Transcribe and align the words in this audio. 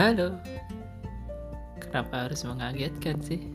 Halo. 0.00 0.32
Kenapa 1.76 2.24
harus 2.24 2.40
mengagetkan 2.48 3.20
sih? 3.20 3.52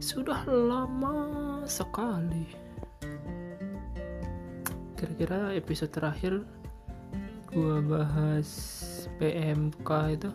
Sudah 0.00 0.40
lama 0.48 1.60
sekali. 1.68 2.48
Kira-kira 4.96 5.52
episode 5.52 5.92
terakhir 5.92 6.48
gua 7.52 7.84
bahas 7.84 8.48
PMK 9.20 10.16
itu 10.16 10.32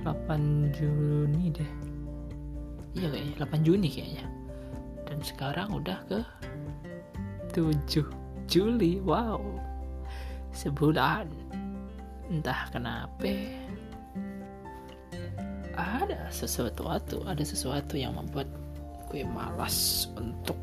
8 0.00 0.72
Juni 0.72 1.52
deh. 1.52 1.72
Iya 2.96 3.12
kayaknya 3.12 3.34
8 3.44 3.68
Juni 3.68 3.88
kayaknya. 3.92 4.24
Dan 5.04 5.20
sekarang 5.20 5.76
udah 5.76 6.00
ke 6.08 6.24
7 7.52 8.00
Juli. 8.48 8.96
Wow. 9.04 9.44
Sebulan. 10.56 11.45
Entah 12.26 12.66
kenapa. 12.74 13.30
Ada 15.76 16.32
sesuatu 16.32 16.88
ada 16.88 17.44
sesuatu 17.44 17.94
yang 18.00 18.16
membuat 18.16 18.48
gue 19.12 19.22
malas 19.22 20.08
untuk 20.16 20.56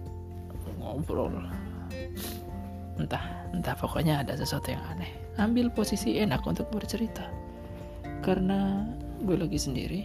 ngobrol. 0.81 1.31
Entah 2.99 3.23
entah 3.55 3.76
pokoknya 3.77 4.26
ada 4.26 4.35
sesuatu 4.35 4.73
yang 4.73 4.84
aneh. 4.91 5.09
Ambil 5.40 5.71
posisi 5.71 6.20
enak 6.20 6.44
untuk 6.44 6.68
bercerita. 6.73 7.30
Karena 8.26 8.84
gue 9.23 9.38
lagi 9.40 9.59
sendiri 9.59 10.02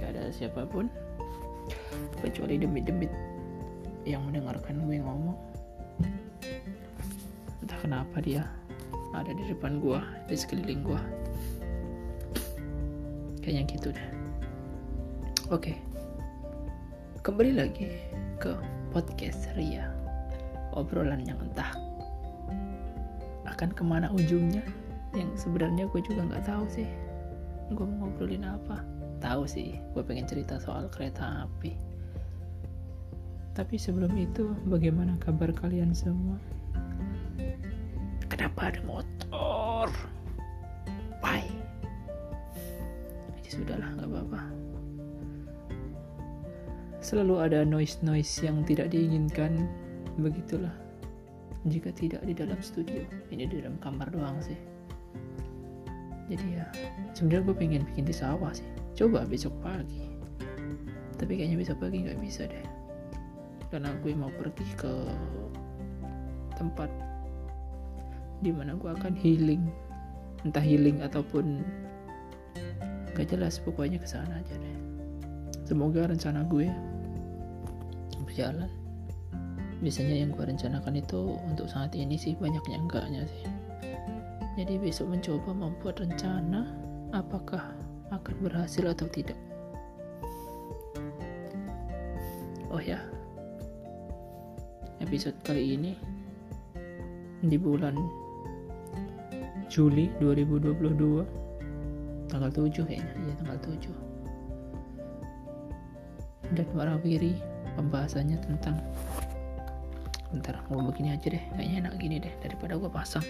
gak 0.00 0.16
ada 0.16 0.32
siapa 0.34 0.66
pun. 0.66 0.90
Kecuali 2.18 2.58
demit-demit 2.58 3.12
yang 4.08 4.26
mendengarkan 4.26 4.82
gue 4.82 4.96
ngomong. 4.98 5.38
Entah 7.62 7.78
kenapa 7.82 8.18
dia 8.22 8.46
ada 9.16 9.32
di 9.32 9.48
depan 9.48 9.80
gue 9.80 9.96
di 10.28 10.36
sekeliling 10.36 10.84
gue 10.84 11.00
kayaknya 13.40 13.64
gitu 13.72 13.88
deh. 13.94 14.08
Oke. 15.48 15.78
Kembali 17.22 17.54
lagi 17.54 17.88
ke 18.42 18.52
podcast 18.90 19.48
Ria. 19.54 19.88
Obrolan 20.76 21.24
yang 21.24 21.40
entah 21.40 21.72
akan 23.48 23.70
ke 23.72 23.82
mana 23.86 24.12
ujungnya 24.12 24.60
yang 25.16 25.32
sebenarnya 25.38 25.88
gue 25.88 26.00
juga 26.04 26.26
nggak 26.28 26.44
tahu 26.44 26.66
sih. 26.68 26.90
Gue 27.72 27.86
mau 27.88 28.10
ngobrolin 28.10 28.44
apa? 28.44 28.84
Tahu 29.22 29.48
sih 29.48 29.80
gue 29.96 30.02
pengen 30.04 30.28
cerita 30.28 30.60
soal 30.60 30.92
kereta 30.92 31.48
api. 31.48 31.72
Tapi 33.56 33.80
sebelum 33.80 34.12
itu 34.20 34.52
bagaimana 34.68 35.16
kabar 35.22 35.54
kalian 35.54 35.96
semua 35.96 36.36
kenapa 38.26 38.74
ada 38.74 38.80
motor? 38.84 39.88
Bye. 41.22 41.50
Aja 43.38 43.50
sudahlah 43.50 43.88
nggak 43.96 44.08
apa-apa. 44.10 44.42
Selalu 47.00 47.34
ada 47.38 47.62
noise-noise 47.62 48.42
yang 48.42 48.66
tidak 48.66 48.90
diinginkan. 48.90 49.70
Begitulah. 50.18 50.74
Jika 51.66 51.94
tidak 51.94 52.22
di 52.26 52.34
dalam 52.34 52.58
studio. 52.58 53.02
Ini 53.30 53.46
di 53.46 53.62
dalam 53.62 53.78
kamar 53.78 54.10
doang 54.10 54.38
sih. 54.42 54.58
Jadi 56.26 56.58
ya 56.58 56.66
sebenarnya 57.14 57.46
gue 57.46 57.56
pengen 57.56 57.82
bikin 57.94 58.10
di 58.10 58.14
sawah 58.14 58.50
sih. 58.50 58.66
Coba 58.98 59.22
besok 59.22 59.54
pagi. 59.62 60.10
Tapi 61.14 61.38
kayaknya 61.38 61.62
besok 61.62 61.78
pagi 61.78 62.02
nggak 62.02 62.18
bisa 62.18 62.50
deh. 62.50 62.66
Karena 63.70 63.94
gue 64.02 64.12
mau 64.14 64.30
pergi 64.34 64.66
ke 64.74 64.94
tempat 66.58 66.90
di 68.40 68.50
mana 68.52 68.76
gue 68.76 68.90
akan 68.90 69.14
healing. 69.16 69.64
Entah 70.44 70.62
healing 70.62 71.00
ataupun 71.02 71.64
gak 73.16 73.32
jelas 73.32 73.58
pokoknya 73.60 73.96
ke 73.96 74.08
sana 74.08 74.40
aja 74.40 74.54
deh. 74.56 74.76
Semoga 75.64 76.06
rencana 76.06 76.44
gue 76.46 76.68
berjalan. 78.24 78.70
Biasanya 79.80 80.24
yang 80.24 80.30
gue 80.32 80.44
rencanakan 80.44 80.94
itu 81.00 81.36
untuk 81.48 81.68
saat 81.68 81.92
ini 81.92 82.16
sih 82.16 82.36
banyaknya 82.36 82.76
enggaknya 82.80 83.22
sih. 83.28 83.44
Jadi 84.56 84.80
besok 84.80 85.12
mencoba 85.12 85.52
membuat 85.52 86.00
rencana 86.00 86.64
apakah 87.12 87.76
akan 88.08 88.36
berhasil 88.40 88.84
atau 88.88 89.08
tidak. 89.10 89.36
Oh 92.72 92.80
ya 92.80 93.00
episode 95.06 95.38
kali 95.46 95.78
ini 95.78 95.92
di 97.44 97.54
bulan 97.60 97.94
Juli 99.66 100.14
2022 100.22 102.30
tanggal 102.30 102.50
7 102.50 102.86
kayaknya. 102.86 103.12
Iya 103.16 103.34
tanggal 103.42 103.58
7 103.62 104.06
dan 106.54 106.66
warawiri 106.78 107.34
pembahasannya 107.74 108.38
tentang 108.38 108.78
bentar 110.30 110.54
gue 110.68 110.78
begini 110.78 111.16
aja 111.16 111.26
deh. 111.32 111.42
Kayaknya 111.58 111.76
enak 111.86 111.94
gini 111.98 112.16
deh 112.22 112.34
daripada 112.44 112.78
gue 112.78 112.90
pasang. 112.90 113.24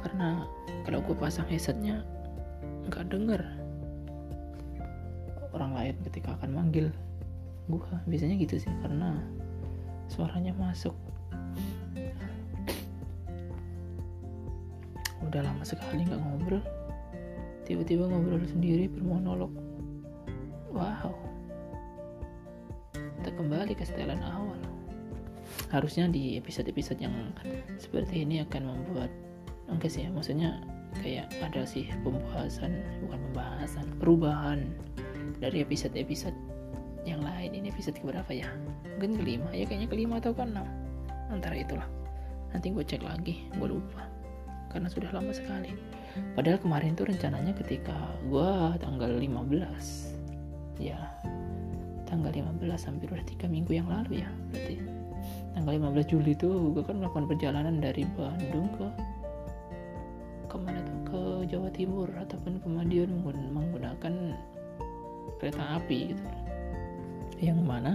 Karena 0.00 0.48
kalau 0.88 1.04
gue 1.04 1.16
pasang 1.18 1.44
headsetnya 1.50 2.00
nggak 2.88 3.12
denger. 3.12 3.42
Orang 5.50 5.76
lain 5.76 5.98
ketika 6.08 6.38
akan 6.40 6.56
manggil 6.56 6.88
gue 7.70 7.78
biasanya 8.10 8.34
gitu 8.40 8.58
sih 8.58 8.72
karena 8.82 9.14
suaranya 10.10 10.50
masuk 10.58 10.90
udah 15.30 15.46
lama 15.46 15.62
sekali 15.62 16.02
nggak 16.02 16.18
ngobrol. 16.18 16.62
Tiba-tiba 17.62 18.10
ngobrol 18.10 18.42
sendiri 18.50 18.90
bermonolog 18.90 19.54
wow. 20.74 21.14
Kita 22.90 23.30
kembali 23.38 23.78
ke 23.78 23.86
setelan 23.86 24.18
awal. 24.26 24.58
Harusnya 25.70 26.10
di 26.10 26.34
episode-episode 26.34 26.98
yang 26.98 27.14
seperti 27.78 28.26
ini 28.26 28.42
akan 28.42 28.74
membuat 28.74 29.10
enggak 29.70 29.94
sih 29.94 30.02
ya 30.02 30.10
maksudnya 30.10 30.50
kayak 30.98 31.30
ada 31.38 31.62
sih 31.62 31.86
pembahasan 32.02 32.82
bukan 33.06 33.18
pembahasan 33.30 33.86
perubahan 34.02 34.66
dari 35.38 35.62
episode-episode 35.62 36.34
yang 37.06 37.22
lain. 37.22 37.54
Ini 37.54 37.70
episode 37.70 38.02
keberapa 38.02 38.34
ya? 38.34 38.50
Mungkin 38.98 39.22
kelima 39.22 39.46
ya 39.54 39.62
kayaknya 39.62 39.86
kelima 39.86 40.18
atau 40.18 40.34
keenam. 40.34 40.66
Antara 41.30 41.54
itulah. 41.54 41.86
Nanti 42.50 42.74
gue 42.74 42.82
cek 42.82 43.06
lagi 43.06 43.46
gue 43.54 43.68
lupa 43.70 44.19
karena 44.70 44.88
sudah 44.88 45.10
lama 45.10 45.34
sekali. 45.34 45.74
Padahal 46.34 46.58
kemarin 46.62 46.94
tuh 46.94 47.06
rencananya 47.10 47.54
ketika 47.54 47.94
gue 48.26 48.50
tanggal 48.82 49.10
15 49.10 50.80
ya 50.80 50.98
tanggal 52.08 52.34
15 52.34 52.88
hampir 52.90 53.06
udah 53.12 53.26
tiga 53.28 53.46
minggu 53.46 53.70
yang 53.70 53.86
lalu 53.86 54.26
ya 54.26 54.30
berarti. 54.50 54.76
Tanggal 55.54 55.72
15 55.78 56.10
Juli 56.10 56.32
tuh 56.34 56.74
gue 56.74 56.82
kan 56.82 56.98
melakukan 56.98 57.30
perjalanan 57.30 57.78
dari 57.78 58.02
Bandung 58.16 58.66
ke 58.74 58.86
ke 60.50 60.56
mana 60.58 60.82
tuh? 60.82 60.98
Ke 61.06 61.20
Jawa 61.46 61.70
Timur 61.70 62.10
ataupun 62.10 62.58
ke 62.58 62.66
Madiun 62.66 63.10
menggunakan 63.54 64.14
kereta 65.38 65.62
api 65.78 66.14
gitu. 66.14 66.24
Yang 67.38 67.60
mana 67.62 67.92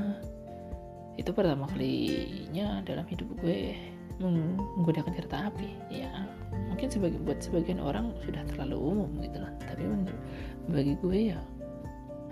itu 1.16 1.32
pertama 1.32 1.68
kalinya 1.72 2.84
dalam 2.84 3.08
hidup 3.08 3.28
gue 3.40 3.76
menggunakan 4.20 5.12
kereta 5.12 5.52
api 5.52 5.76
ya 5.92 6.12
mungkin 6.76 6.92
sebagai 6.92 7.24
buat 7.24 7.40
sebagian 7.40 7.80
orang 7.80 8.12
sudah 8.28 8.44
terlalu 8.52 8.76
umum 8.76 9.08
gitu 9.24 9.40
lah. 9.40 9.48
Tapi 9.64 9.88
bagi 10.68 11.00
gue 11.00 11.32
ya 11.32 11.40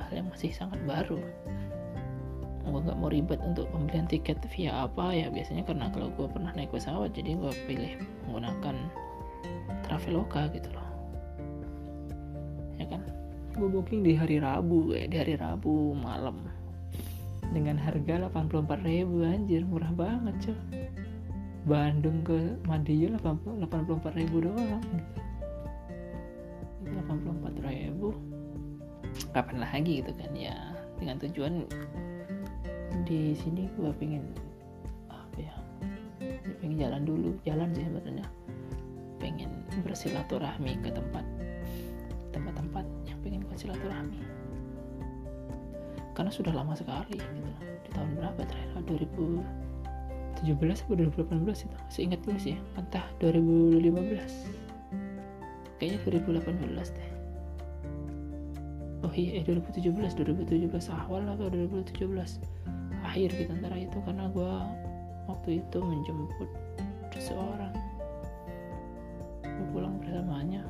hal 0.03 0.11
yang 0.19 0.27
masih 0.27 0.51
sangat 0.51 0.83
baru. 0.83 1.15
Gue 2.67 2.79
nggak 2.83 2.99
mau 2.99 3.07
ribet 3.07 3.39
untuk 3.39 3.71
pembelian 3.71 4.03
tiket 4.03 4.35
via 4.51 4.83
apa 4.83 5.15
ya. 5.15 5.31
Biasanya 5.31 5.63
karena 5.63 5.87
kalau 5.95 6.11
gue 6.11 6.27
pernah 6.27 6.51
naik 6.59 6.75
pesawat 6.75 7.15
jadi 7.15 7.39
gue 7.39 7.55
pilih 7.71 7.95
menggunakan 8.27 8.75
traveloka 9.87 10.51
gitu 10.51 10.67
loh. 10.75 10.91
Ya 12.75 12.91
kan? 12.91 12.99
Gue 13.55 13.71
booking 13.71 14.03
di 14.03 14.19
hari 14.19 14.43
Rabu 14.43 14.91
ya. 14.91 15.07
Di 15.07 15.23
hari 15.23 15.39
Rabu 15.39 15.95
malam. 15.95 16.51
Dengan 17.55 17.79
harga 17.79 18.27
84 18.27 18.59
ribu 18.83 19.23
anjir. 19.23 19.63
Murah 19.63 19.95
banget 19.95 20.51
cuy 20.51 20.83
Bandung 21.63 22.19
ke 22.27 22.59
Madiun 22.67 23.15
84 23.15 24.19
ribu 24.19 24.43
doang. 24.43 24.83
Gitu. 26.83 26.99
84 27.07 27.63
ribu. 27.63 28.11
Kapan 29.31 29.57
lagi 29.63 30.03
gitu 30.03 30.11
kan 30.19 30.31
ya. 30.35 30.55
Dengan 30.99 31.15
tujuan 31.23 31.53
di 33.07 33.35
sini 33.35 33.67
gue 33.75 33.91
pengen 33.97 34.23
apa 35.07 35.37
ya, 35.39 35.55
pengen 36.59 36.77
jalan 36.79 37.03
dulu. 37.07 37.29
Jalan 37.47 37.71
sih 37.71 37.87
sebenarnya. 37.87 38.27
Pengen 39.23 39.51
bersilaturahmi 39.87 40.83
ke 40.83 40.91
tempat 40.91 41.23
tempat-tempat 42.33 42.85
yang 43.05 43.17
pengen 43.21 43.45
bersilaturahmi 43.45 44.19
karena 46.13 46.29
sudah 46.29 46.53
lama 46.53 46.77
sekali 46.77 47.17
gitu. 47.17 47.49
Di 47.85 47.89
tahun 47.93 48.09
berapa 48.17 48.41
terakhir? 48.45 48.85
2000 48.85 49.62
2017 50.43 50.83
atau 50.83 50.95
2018 50.99 51.65
itu? 51.65 51.75
Masih 51.87 52.01
ingat 52.03 52.19
dulu 52.27 52.37
sih? 52.39 52.55
Entah 52.75 53.05
2015 53.23 54.63
kayaknya 55.79 55.99
2018 56.07 56.95
deh. 56.95 57.11
Oh 59.03 59.11
iya 59.11 59.39
eh 59.39 59.43
2017 59.43 60.15
2017 60.15 60.71
awal 60.95 61.27
atau 61.27 61.51
2017 61.51 62.07
akhir 63.03 63.29
gitu 63.35 63.51
antara 63.51 63.75
itu 63.75 63.97
karena 64.07 64.31
gue 64.31 64.53
waktu 65.27 65.59
itu 65.59 65.77
menjemput 65.83 66.49
seseorang. 67.11 67.75
Gue 69.43 69.67
pulang 69.75 69.99
bersamanya. 69.99 70.63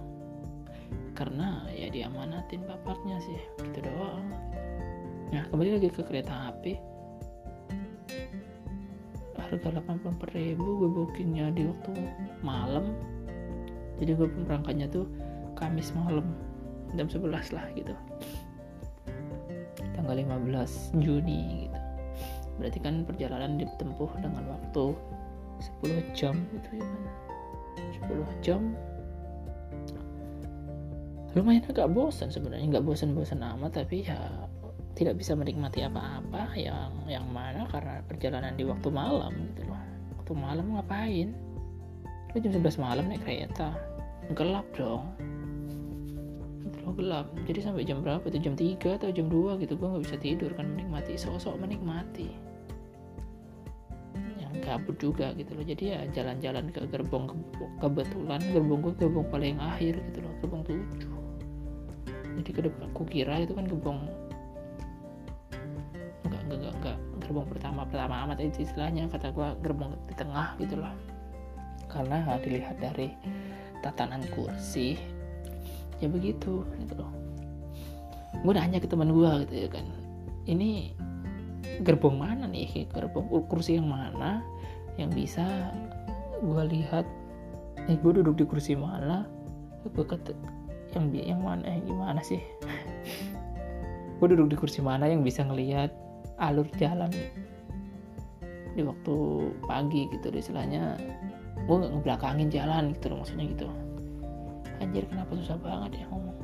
Karena 1.13 1.61
ya 1.69 1.93
diamanatin 1.93 2.65
bapaknya 2.65 3.21
sih 3.21 3.37
gitu 3.61 3.85
doang. 3.85 4.25
Nah 5.29 5.45
kembali 5.53 5.77
lagi 5.77 5.89
ke 5.93 6.01
kereta 6.01 6.49
api 6.49 6.92
harga 9.53 9.85
84 9.85 10.33
ribu 10.33 10.81
gue 10.81 10.89
bookingnya 10.89 11.53
di 11.53 11.69
waktu 11.69 11.93
malam. 12.41 12.97
Jadi 14.01 14.11
gue 14.17 14.27
berangkatnya 14.49 14.89
tuh 14.89 15.05
Kamis 15.53 15.93
malam 15.93 16.25
jam 16.97 17.05
11 17.05 17.53
lah 17.53 17.65
gitu. 17.77 17.93
Tanggal 19.93 20.17
15 20.25 20.97
Juni 20.97 21.69
gitu. 21.69 21.79
Berarti 22.57 22.79
kan 22.81 23.05
perjalanan 23.05 23.61
ditempuh 23.61 24.09
dengan 24.17 24.43
waktu 24.49 24.97
10 25.85 26.17
jam 26.17 26.35
gitu 26.57 26.81
ya 26.81 26.85
kan 26.85 27.03
10 28.09 28.45
jam. 28.45 28.61
Lumayan 31.33 31.65
agak 31.65 31.89
bosan 31.93 32.29
sebenarnya. 32.29 32.77
Nggak 32.77 32.85
bosan-bosan 32.85 33.41
amat 33.41 33.77
tapi 33.77 34.05
ya 34.05 34.17
tidak 34.93 35.17
bisa 35.17 35.33
menikmati 35.33 35.81
apa-apa 35.81 36.53
yang 36.53 36.93
yang 37.09 37.25
mana 37.33 37.65
karena 37.73 38.05
perjalanan 38.05 38.53
di 38.53 38.63
waktu 38.65 38.89
malam 38.93 39.33
gitu 39.53 39.65
loh. 39.65 39.81
Waktu 40.21 40.33
malam 40.37 40.65
ngapain? 40.77 41.33
Lu 42.33 42.37
jam 42.37 42.53
11 42.53 42.77
malam 42.77 43.03
naik 43.09 43.25
kereta. 43.25 43.73
Gelap 44.37 44.65
dong. 44.77 45.09
Loh 46.85 46.93
gelap. 46.93 47.27
Jadi 47.49 47.59
sampai 47.61 47.85
jam 47.85 48.05
berapa 48.05 48.21
itu 48.29 48.39
jam 48.41 48.53
3 48.53 49.01
atau 49.01 49.09
jam 49.09 49.27
2 49.29 49.61
gitu. 49.65 49.73
Gue 49.77 49.87
nggak 49.89 50.03
bisa 50.05 50.17
tidur 50.21 50.51
kan. 50.53 50.69
Menikmati. 50.77 51.17
Sosok 51.17 51.57
menikmati. 51.57 52.29
Yang 54.37 54.53
kabut 54.61 54.97
juga 55.01 55.33
gitu 55.33 55.57
loh. 55.57 55.65
Jadi 55.65 55.83
ya 55.89 55.99
jalan-jalan 56.13 56.69
ke 56.69 56.85
gerbong 56.85 57.33
ke, 57.33 57.35
kebetulan. 57.81 58.41
Gerbong 58.53 58.79
gue 58.85 58.93
gerbong 58.97 59.27
paling 59.33 59.57
akhir 59.57 59.97
gitu 60.13 60.21
loh. 60.21 60.33
Gerbong 60.41 60.61
7 60.65 61.23
jadi 62.33 62.49
ke 62.49 62.61
depan 62.65 62.89
aku 62.89 63.03
kira 63.05 63.45
itu 63.45 63.53
kan 63.53 63.65
gerbong 63.69 64.09
gerbong 67.23 67.47
pertama 67.47 67.87
pertama 67.87 68.27
amat 68.27 68.43
itu 68.43 68.67
istilahnya 68.67 69.07
kata 69.07 69.31
gue 69.31 69.47
gerbong 69.63 69.95
di 70.05 70.13
tengah 70.13 70.53
gitu 70.59 70.77
loh. 70.77 70.93
Karena 71.87 72.21
dilihat 72.43 72.77
dari 72.83 73.15
tatanan 73.81 74.23
kursi. 74.35 74.99
Ya 76.03 76.11
begitu 76.11 76.67
gitu 76.83 76.93
loh. 76.99 77.11
Gue 78.43 78.53
nanya 78.53 78.83
ke 78.83 78.87
teman 78.91 79.15
gue 79.15 79.31
gitu 79.47 79.55
ya 79.65 79.69
kan 79.71 79.85
ini 80.43 80.91
gerbong 81.87 82.19
mana 82.19 82.43
nih? 82.43 82.91
Gerbong 82.91 83.31
kursi 83.47 83.79
yang 83.79 83.87
mana 83.87 84.43
yang 84.99 85.09
bisa 85.09 85.71
gue 86.43 86.63
lihat? 86.67 87.07
Eh 87.87 87.95
gue 87.95 88.11
duduk 88.19 88.35
di 88.39 88.45
kursi 88.45 88.75
mana? 88.75 89.23
Gue 89.83 90.03
kata 90.03 90.35
yang 90.93 91.09
yang 91.13 91.41
mana 91.41 91.63
eh 91.65 91.81
gimana 91.83 92.21
sih 92.21 92.39
gue 94.21 94.27
duduk 94.29 94.53
di 94.53 94.57
kursi 94.57 94.79
mana 94.79 95.09
yang 95.09 95.25
bisa 95.25 95.41
ngelihat 95.43 95.89
alur 96.37 96.67
jalan. 96.77 97.11
Di 98.73 98.81
waktu 98.81 99.15
pagi 99.65 100.09
gitu 100.09 100.33
istilahnya. 100.33 100.97
Gue 101.63 101.75
nggak 101.79 101.91
ngebelakangin 101.95 102.49
jalan 102.51 102.91
gitu 102.97 103.13
loh 103.13 103.17
maksudnya 103.23 103.45
gitu. 103.51 103.67
Anjir 104.81 105.05
kenapa 105.07 105.31
susah 105.37 105.57
banget 105.61 106.03
ya 106.03 106.05
ngomong? 106.11 106.37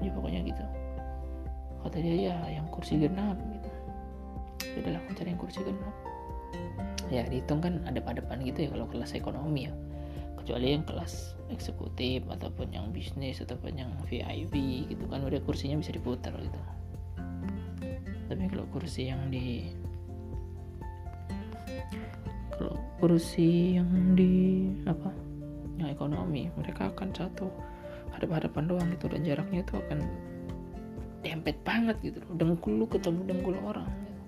Ya 0.00 0.10
pokoknya 0.14 0.40
gitu. 0.46 0.64
Kata 1.82 1.96
dia 2.02 2.16
ya 2.32 2.36
yang 2.50 2.66
kursi 2.72 2.98
genap 2.98 3.36
gitu. 3.36 3.70
Ya 4.64 4.78
udah 4.80 5.00
aku 5.02 5.12
cari 5.18 5.28
yang 5.34 5.40
kursi 5.40 5.60
genap. 5.62 5.94
Ya 7.06 7.22
dihitung 7.28 7.62
kan 7.62 7.84
ada 7.86 8.02
depan 8.02 8.42
gitu 8.42 8.66
ya 8.66 8.68
kalau 8.74 8.86
kelas 8.90 9.14
ekonomi 9.14 9.70
ya 9.70 9.74
kecuali 10.46 10.78
yang 10.78 10.86
kelas 10.86 11.34
eksekutif 11.50 12.22
ataupun 12.30 12.70
yang 12.70 12.94
bisnis 12.94 13.42
ataupun 13.42 13.74
yang 13.74 13.90
VIP 14.06 14.86
gitu 14.86 15.02
kan. 15.10 15.26
Udah 15.26 15.42
kursinya 15.42 15.74
bisa 15.82 15.90
diputar 15.90 16.30
gitu. 16.38 16.60
Tapi 18.30 18.46
kalau 18.46 18.62
kursi 18.70 19.10
yang 19.10 19.26
di 19.26 19.74
kalau 22.54 22.78
kursi 23.02 23.74
yang 23.74 23.90
di 24.14 24.70
apa? 24.86 25.10
Yang 25.82 25.98
ekonomi 25.98 26.46
mereka 26.54 26.94
akan 26.94 27.10
satu 27.10 27.50
hadap-hadapan 28.14 28.70
doang 28.70 28.86
gitu. 28.94 29.10
Dan 29.10 29.26
jaraknya 29.26 29.66
itu 29.66 29.74
akan 29.82 29.98
dempet 31.26 31.58
banget 31.66 31.98
gitu 32.06 32.22
loh. 32.22 32.38
Dengkul 32.38 32.78
lu 32.78 32.86
ketemu 32.86 33.26
dengkul 33.26 33.58
orang 33.66 33.90
gitu. 34.06 34.22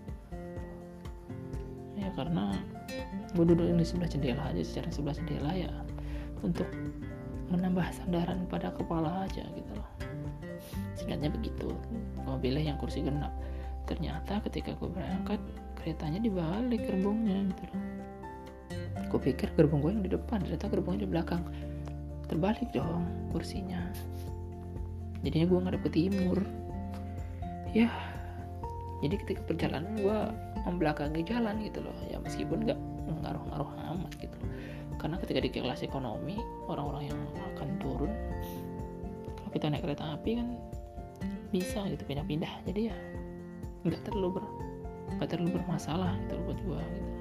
ya 2.02 2.10
karena 2.18 2.58
gue 3.38 3.44
duduk 3.54 3.70
di 3.70 3.86
sebelah 3.86 4.10
jendela 4.10 4.42
aja 4.50 4.66
secara 4.66 4.90
sebelah 4.90 5.14
jendela 5.14 5.54
ya 5.54 5.70
untuk 6.42 6.66
menambah 7.48 7.86
sandaran 7.96 8.44
pada 8.46 8.72
kepala 8.76 9.24
aja 9.24 9.44
gitu 9.56 9.72
loh. 9.72 9.88
Singkatnya 10.96 11.32
begitu. 11.32 11.72
Mobilnya 12.28 12.74
yang 12.74 12.78
kursi 12.78 13.00
genap. 13.00 13.32
Ternyata 13.88 14.44
ketika 14.44 14.76
gue 14.76 14.90
berangkat 14.92 15.40
keretanya 15.80 16.20
dibalik 16.20 16.84
gerbongnya 16.84 17.48
gitu 17.56 17.62
loh. 17.72 17.80
Gue 19.08 19.20
pikir 19.32 19.48
gerbong 19.56 19.80
gue 19.80 19.90
yang 19.96 20.04
di 20.04 20.12
depan 20.12 20.44
ternyata 20.44 20.68
gerbongnya 20.68 21.08
di 21.08 21.10
belakang. 21.10 21.42
Terbalik 22.28 22.68
dong 22.76 23.08
kursinya. 23.32 23.80
Jadinya 25.24 25.46
gue 25.48 25.58
ngadep 25.64 25.82
ke 25.88 25.90
timur. 25.96 26.38
Ya 27.72 27.88
jadi 29.00 29.14
ketika 29.24 29.40
perjalanan 29.48 29.96
gue 29.96 30.18
membelakangi 30.68 31.24
jalan 31.24 31.64
gitu 31.64 31.80
loh. 31.80 31.96
Ya 32.12 32.20
meskipun 32.20 32.68
nggak 32.68 32.76
ngaruh-ngaruh 33.24 33.70
amat 33.96 34.12
gitu 34.20 34.36
loh 34.36 34.52
karena 34.96 35.16
ketika 35.20 35.38
di 35.44 35.50
kelas 35.52 35.84
ekonomi 35.84 36.40
orang-orang 36.66 37.12
yang 37.12 37.20
akan 37.54 37.68
turun 37.78 38.10
kalau 39.36 39.50
kita 39.52 39.66
naik 39.68 39.84
kereta 39.84 40.16
api 40.16 40.40
kan 40.40 40.48
bisa 41.48 41.80
gitu 41.88 42.04
pindah-pindah. 42.04 42.52
Jadi 42.68 42.92
ya 42.92 42.96
nggak 43.88 44.04
terlalu 44.04 44.40
ber 44.40 44.44
nggak 45.18 45.28
terlalu 45.32 45.50
bermasalah 45.56 46.12
gitu 46.24 46.34
buat 46.44 46.58
gue 46.60 46.80
gitu. 46.80 47.12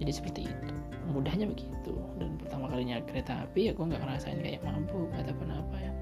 Jadi 0.00 0.12
seperti 0.16 0.40
itu. 0.48 0.72
Mudahnya 1.10 1.46
begitu. 1.50 1.92
Dan 2.16 2.40
pertama 2.40 2.72
kalinya 2.72 3.02
kereta 3.04 3.44
api 3.44 3.68
ya 3.68 3.72
gue 3.76 3.84
nggak 3.84 4.00
ngerasain 4.00 4.40
kayak 4.40 4.64
mabuk 4.64 5.12
ataupun 5.12 5.48
apa 5.52 5.76
ya. 5.76 5.92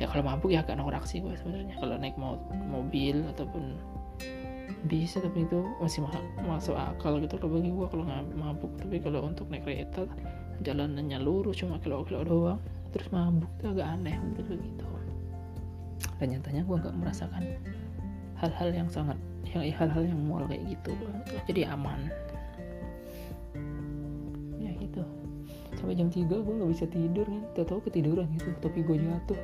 Ya 0.00 0.06
kalau 0.08 0.24
mabuk 0.24 0.48
ya 0.48 0.64
agak 0.64 0.80
norak 0.80 1.04
sih 1.04 1.20
gue 1.20 1.36
sebenarnya. 1.36 1.76
Kalau 1.76 2.00
naik 2.00 2.16
mo 2.16 2.40
mobil 2.48 3.20
ataupun 3.36 3.76
bisa 4.86 5.22
tapi 5.22 5.46
itu 5.46 5.62
masih 5.78 6.02
ma 6.02 6.10
masuk 6.58 6.74
akal 6.74 7.22
gitu 7.22 7.38
kalau 7.38 7.58
bagi 7.58 7.70
gue 7.70 7.86
kalau 7.86 8.04
nggak 8.06 8.22
mabuk. 8.34 8.72
Tapi 8.78 8.96
kalau 8.98 9.28
untuk 9.28 9.46
naik 9.48 9.64
kereta 9.66 10.06
jalanannya 10.62 11.18
lurus 11.22 11.58
cuma 11.58 11.78
kilo-kilo 11.82 12.22
doang 12.22 12.60
terus 12.92 13.08
mabuk 13.08 13.48
itu 13.58 13.66
agak 13.72 13.86
aneh 13.88 14.14
menurut 14.18 14.46
gue 14.46 14.58
gitu. 14.58 14.86
Dan 16.18 16.26
nyatanya 16.38 16.62
gue 16.66 16.76
nggak 16.76 16.96
merasakan 16.98 17.42
hal-hal 18.38 18.68
yang 18.74 18.88
sangat 18.90 19.18
yang 19.52 19.62
hal-hal 19.74 20.02
yang 20.02 20.20
mual 20.22 20.44
kayak 20.46 20.64
gitu. 20.78 20.92
Jadi 21.46 21.66
aman. 21.66 22.10
Sampai 25.82 25.98
jam 25.98 26.14
3 26.14 26.30
gue 26.30 26.54
gak 26.62 26.70
bisa 26.70 26.86
tidur 26.86 27.26
kan. 27.26 27.42
Tau 27.58 27.66
tau 27.66 27.80
ketiduran 27.82 28.30
gitu 28.38 28.54
topi 28.62 28.86
gue 28.86 29.02
jatuh. 29.02 29.40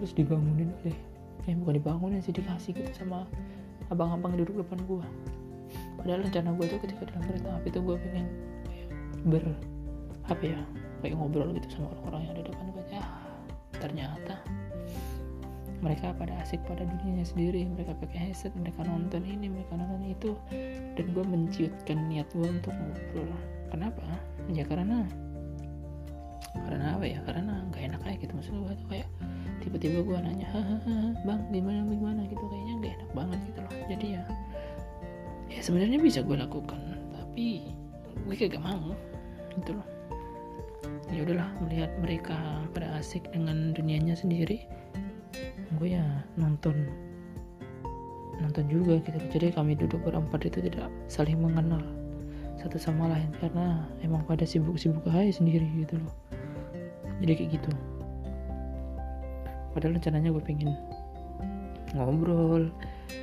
Terus 0.00 0.16
dibangunin 0.16 0.72
oleh 0.80 0.96
eh 1.44 1.52
bukan 1.52 1.76
dibangunin 1.76 2.20
sih 2.24 2.32
dikasih 2.32 2.72
gitu 2.72 2.88
sama 2.96 3.28
abang-abang 3.88 4.36
duduk 4.36 4.60
depan 4.64 4.78
gue 4.84 5.06
padahal 5.98 6.20
rencana 6.24 6.50
gue 6.54 6.66
tuh 6.70 6.80
ketika 6.84 7.02
dalam 7.10 7.22
kereta 7.26 7.48
api 7.58 7.68
tuh 7.74 7.82
gue 7.84 7.96
pengen 7.98 8.26
ber 9.26 9.44
apa 10.28 10.44
ya 10.44 10.60
kayak 11.02 11.14
ngobrol 11.16 11.50
gitu 11.56 11.66
sama 11.78 11.90
orang-orang 11.94 12.20
yang 12.22 12.32
ada 12.36 12.44
depan 12.46 12.66
gue 12.70 12.84
ya 12.92 13.04
ternyata 13.78 14.34
mereka 15.78 16.10
pada 16.18 16.34
asik 16.42 16.58
pada 16.66 16.82
dunianya 16.82 17.22
sendiri. 17.22 17.62
Mereka 17.62 17.94
pakai 18.02 18.30
headset 18.30 18.50
mereka 18.58 18.82
nonton 18.82 19.22
ini 19.22 19.46
mereka 19.46 19.78
nonton 19.78 20.02
itu. 20.10 20.34
Dan 20.98 21.06
gue 21.14 21.24
menciutkan 21.24 22.10
niat 22.10 22.26
gue 22.34 22.50
untuk 22.50 22.74
ngobrol. 22.74 23.30
Kenapa? 23.70 24.02
Ya 24.50 24.66
karena 24.66 25.06
karena 26.66 26.98
apa 26.98 27.04
ya? 27.06 27.22
Karena 27.22 27.62
nggak 27.70 27.82
enak 27.94 28.00
aja 28.02 28.16
gitu 28.18 28.32
maksud 28.34 28.54
gue 28.58 28.74
tuh 28.74 28.88
kayak 28.90 29.08
tiba-tiba 29.62 30.04
gue 30.04 30.16
nanya 30.18 30.48
bang 31.26 31.40
gimana 31.50 31.80
gimana? 31.86 32.20
Gitu 32.26 32.44
kayaknya 32.46 32.74
nggak 32.80 32.92
enak 32.98 33.10
banget 33.12 33.38
gitu 33.50 33.58
loh. 33.62 33.74
Jadi 33.88 34.06
ya 34.14 34.22
ya 35.48 35.60
sebenarnya 35.64 35.98
bisa 35.98 36.20
gue 36.20 36.36
lakukan 36.36 36.80
tapi 37.16 37.72
gue 38.26 38.34
kayak 38.36 38.58
gak 38.58 38.64
mau 38.66 38.92
gitu 39.56 39.72
loh. 39.74 39.88
Ya 41.08 41.24
udahlah 41.24 41.48
melihat 41.64 41.90
mereka 42.04 42.36
pada 42.76 43.00
asik 43.00 43.24
dengan 43.32 43.72
dunianya 43.72 44.12
sendiri 44.12 44.68
gue 45.78 45.88
ya 45.94 46.04
nonton 46.36 46.88
nonton 48.38 48.64
juga 48.70 49.00
gitu. 49.02 49.18
Jadi 49.34 49.56
kami 49.56 49.74
duduk 49.74 49.98
berempat 50.04 50.46
itu 50.46 50.62
tidak 50.62 50.88
saling 51.10 51.40
mengenal 51.40 51.82
satu 52.58 52.78
sama 52.78 53.06
lain 53.10 53.30
karena 53.38 53.86
emang 54.02 54.26
pada 54.26 54.42
sibuk-sibuk 54.42 55.06
aja 55.10 55.30
sendiri 55.30 55.66
gitu 55.78 55.98
loh. 55.98 56.14
Jadi 57.18 57.32
kayak 57.34 57.50
gitu 57.58 57.70
padahal 59.78 59.94
rencananya 59.94 60.34
gue 60.34 60.42
pengen 60.42 60.74
ngobrol 61.94 62.66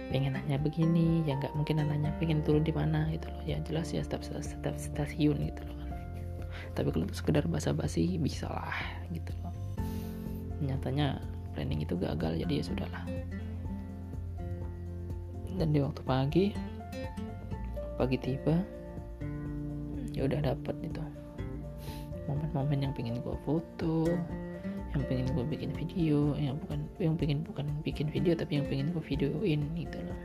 pengen 0.07 0.39
nanya 0.39 0.55
begini 0.55 1.19
ya 1.27 1.35
nggak 1.35 1.51
mungkin 1.51 1.83
nanya 1.83 2.15
pengen 2.15 2.39
turun 2.47 2.63
di 2.63 2.71
mana 2.71 3.11
gitu 3.11 3.27
loh. 3.27 3.43
Ya 3.43 3.59
jelas 3.67 3.91
ya 3.91 3.99
setiap, 3.99 4.23
setiap 4.23 4.71
stasiun 4.79 5.35
gitu 5.51 5.61
loh 5.67 5.75
kan. 5.83 5.91
Tapi 6.79 6.95
kalau 6.95 7.11
sekedar 7.11 7.43
basa-basi 7.51 8.15
bisa 8.15 8.47
lah 8.47 8.79
gitu 9.11 9.35
loh. 9.43 9.51
Nyatanya 10.63 11.19
planning 11.51 11.83
itu 11.83 11.99
gagal 11.99 12.39
jadi 12.39 12.53
ya 12.55 12.63
sudahlah. 12.63 13.03
Dan 15.59 15.75
di 15.75 15.83
waktu 15.83 16.01
pagi 16.07 16.45
pagi 17.99 18.15
tiba 18.15 18.55
ya 20.15 20.23
udah 20.23 20.39
dapat 20.39 20.75
itu. 20.87 21.03
Momen-momen 22.31 22.79
yang 22.79 22.93
pengen 22.95 23.19
gue 23.19 23.35
foto 23.43 24.07
yang 24.95 25.03
pengen 25.11 25.27
gue 25.35 25.43
bikin 25.43 25.71
video 25.75 26.31
yang 26.39 26.55
bukan 26.63 26.87
yang 27.03 27.19
pengen 27.19 27.43
bukan 27.43 27.67
bikin 27.83 28.07
video 28.07 28.31
tapi 28.31 28.63
yang 28.63 28.65
pengen 28.71 28.95
gue 28.95 29.03
videoin 29.03 29.67
gitu 29.75 29.99
loh. 30.07 30.19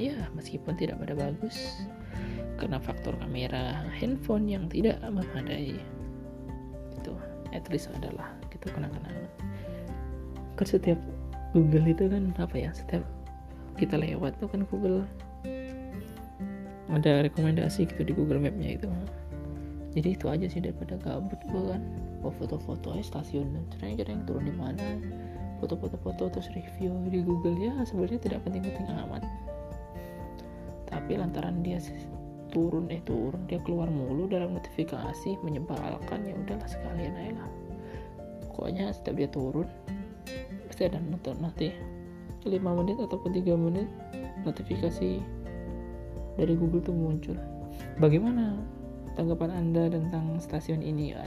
Ya 0.00 0.16
meskipun 0.32 0.80
tidak 0.80 0.96
pada 1.04 1.12
bagus 1.12 1.84
karena 2.56 2.80
faktor 2.80 3.12
kamera 3.20 3.84
handphone 3.92 4.48
yang 4.48 4.64
tidak 4.72 4.96
memadai. 5.04 5.76
Itu 6.96 7.12
at 7.52 7.68
least 7.68 7.92
adalah 8.00 8.32
gitu 8.48 8.72
kenang-kenangan. 8.72 9.28
Kan 10.56 10.66
setiap 10.66 10.98
Google 11.52 11.92
itu 11.92 12.08
kan 12.08 12.32
apa 12.40 12.56
ya 12.56 12.72
setiap 12.72 13.04
kita 13.76 14.00
lewat 14.00 14.40
tuh 14.40 14.48
kan 14.48 14.64
Google 14.72 15.04
ada 16.88 17.20
rekomendasi 17.28 17.84
gitu 17.92 18.08
di 18.08 18.12
Google 18.16 18.40
Mapnya 18.40 18.80
itu. 18.80 18.88
Jadi 19.92 20.16
itu 20.16 20.26
aja 20.32 20.46
sih 20.48 20.64
daripada 20.64 20.96
gabut 20.96 21.36
gue 21.52 21.62
kan 21.76 21.82
oh, 22.24 22.32
foto-foto 22.34 22.94
aja 22.94 23.04
stasiun. 23.16 23.52
Kira 23.78 24.08
yang 24.08 24.24
turun 24.26 24.44
di 24.48 24.54
mana? 24.54 24.98
Foto-foto-foto 25.58 26.30
terus 26.30 26.48
review 26.54 26.94
di 27.10 27.20
Google. 27.22 27.58
Ya 27.58 27.74
sebenarnya 27.82 28.18
tidak 28.22 28.40
penting-penting 28.46 28.86
amat. 28.86 29.22
Tapi 30.88 31.18
lantaran 31.18 31.60
dia 31.60 31.78
turun 32.48 32.88
eh 32.88 33.04
turun 33.04 33.44
dia 33.44 33.60
keluar 33.60 33.92
mulu 33.92 34.24
dalam 34.24 34.56
notifikasi 34.56 35.36
menyebalkan 35.44 36.24
ya 36.24 36.32
udahlah 36.32 36.68
sekalian 36.68 37.12
aja 37.12 37.32
lah. 37.36 37.50
Pokoknya 38.48 38.90
setiap 38.90 39.14
dia 39.20 39.28
turun 39.28 39.68
pasti 40.66 40.82
ada 40.88 40.98
nonton 40.98 41.36
nanti. 41.38 41.70
5 42.48 42.54
menit 42.64 42.96
ataupun 42.96 43.34
3 43.34 43.44
menit 43.60 43.88
notifikasi 44.46 45.20
dari 46.38 46.54
Google 46.56 46.80
tuh 46.80 46.96
muncul. 46.96 47.36
Bagaimana 48.00 48.56
tanggapan 49.18 49.50
anda 49.50 49.90
tentang 49.90 50.38
stasiun 50.38 50.78
ini? 50.78 51.10
Ya, 51.10 51.26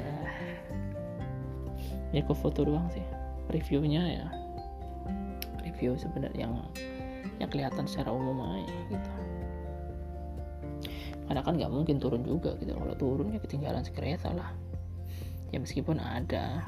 ya 2.15 2.21
ke 2.23 2.31
foto 2.31 2.63
doang 2.63 2.87
sih. 2.95 3.03
Reviewnya 3.51 4.03
ya. 4.07 4.27
Review 5.59 5.99
sebenarnya 5.99 6.47
yang 6.47 6.55
yang 7.43 7.51
kelihatan 7.51 7.83
secara 7.83 8.15
umum 8.15 8.39
aja 8.47 8.77
gitu. 8.87 9.11
Karena 11.27 11.41
kan 11.43 11.59
nggak 11.59 11.71
mungkin 11.71 11.99
turun 11.99 12.23
juga 12.23 12.55
gitu. 12.63 12.71
Kalau 12.71 12.95
turun 12.95 13.35
ya 13.35 13.39
ketinggalan 13.43 13.83
sekereta 13.83 14.31
lah. 14.31 14.55
Ya 15.51 15.59
meskipun 15.59 15.99
ada 15.99 16.63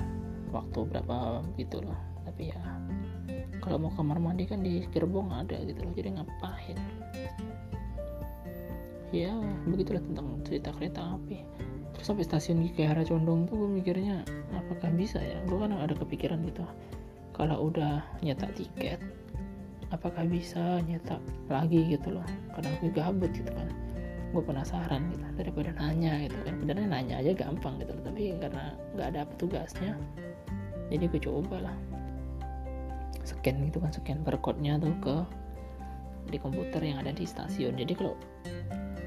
waktu 0.52 0.80
berapa 0.92 1.40
gitu 1.56 1.80
loh. 1.80 1.96
Tapi 2.28 2.52
ya 2.52 2.60
kalau 3.64 3.80
mau 3.80 3.96
kamar 3.96 4.20
mandi 4.20 4.44
kan 4.44 4.60
di 4.60 4.84
gerbong 4.92 5.32
ada 5.32 5.56
gitu 5.64 5.88
loh. 5.88 5.94
Jadi 5.96 6.20
ngapain 6.20 6.78
ya 9.14 9.34
begitulah 9.70 10.02
tentang 10.02 10.42
cerita 10.42 10.74
kereta 10.74 11.16
api. 11.16 11.46
Terus 11.94 12.06
sampai 12.10 12.26
stasiun 12.26 12.66
Kiara 12.74 13.06
Condong 13.06 13.46
tuh 13.46 13.62
gue 13.62 13.70
mikirnya 13.70 14.26
apakah 14.58 14.90
bisa 14.98 15.22
ya? 15.22 15.38
Gue 15.46 15.62
kan 15.62 15.78
ada 15.78 15.94
kepikiran 15.94 16.42
gitu. 16.50 16.66
Kalau 17.38 17.70
udah 17.70 18.02
nyetak 18.26 18.58
tiket 18.58 18.98
apakah 19.94 20.26
bisa 20.26 20.82
nyetak 20.90 21.22
lagi 21.54 21.86
gitu 21.94 22.18
loh? 22.18 22.26
Karena 22.58 22.70
gue 22.82 22.90
gabut 22.90 23.30
gitu 23.30 23.54
kan. 23.54 23.70
Gue 24.34 24.42
penasaran 24.42 25.14
gitu 25.14 25.22
daripada 25.38 25.70
nanya 25.78 26.26
gitu 26.26 26.38
kan. 26.42 26.58
Sebenarnya 26.58 26.88
nanya 26.90 27.16
aja 27.22 27.32
gampang 27.38 27.78
gitu 27.78 27.94
loh 27.94 28.04
tapi 28.10 28.34
karena 28.42 28.74
nggak 28.98 29.08
ada 29.14 29.22
petugasnya 29.30 29.94
jadi 30.90 31.10
gue 31.10 31.22
coba 31.22 31.70
lah. 31.70 31.76
Scan 33.24 33.56
gitu 33.70 33.80
kan 33.80 33.90
scan 33.94 34.20
barcode-nya 34.26 34.82
tuh 34.82 34.94
ke 35.00 35.16
di 36.30 36.38
komputer 36.38 36.82
yang 36.84 37.02
ada 37.02 37.10
di 37.16 37.24
stasiun. 37.24 37.78
Jadi 37.78 37.94
kalau 37.96 38.14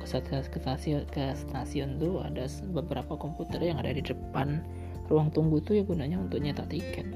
ke 0.07 0.59
stasiun 0.63 1.03
ke 1.11 1.35
stasiun 1.35 1.99
tuh 1.99 2.23
ada 2.23 2.47
beberapa 2.71 3.19
komputer 3.19 3.59
yang 3.59 3.83
ada 3.83 3.91
di 3.91 4.01
depan 4.01 4.63
ruang 5.11 5.35
tunggu 5.35 5.59
tuh 5.63 5.79
ya 5.79 5.83
gunanya 5.83 6.23
untuk 6.23 6.39
nyetak 6.39 6.71
tiket. 6.71 7.07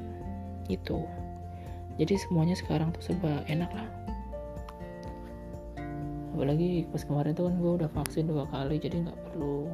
Itu 0.66 1.06
jadi 1.98 2.18
semuanya 2.18 2.58
sekarang 2.58 2.90
tuh 2.90 3.02
serba 3.02 3.46
enak 3.46 3.70
lah. 3.70 3.88
Apalagi 6.34 6.88
pas 6.90 7.02
kemarin 7.04 7.36
tuh 7.36 7.50
kan 7.50 7.54
gue 7.60 7.72
udah 7.84 7.90
vaksin 7.92 8.26
dua 8.26 8.48
kali 8.48 8.80
jadi 8.80 9.06
nggak 9.06 9.18
perlu 9.30 9.70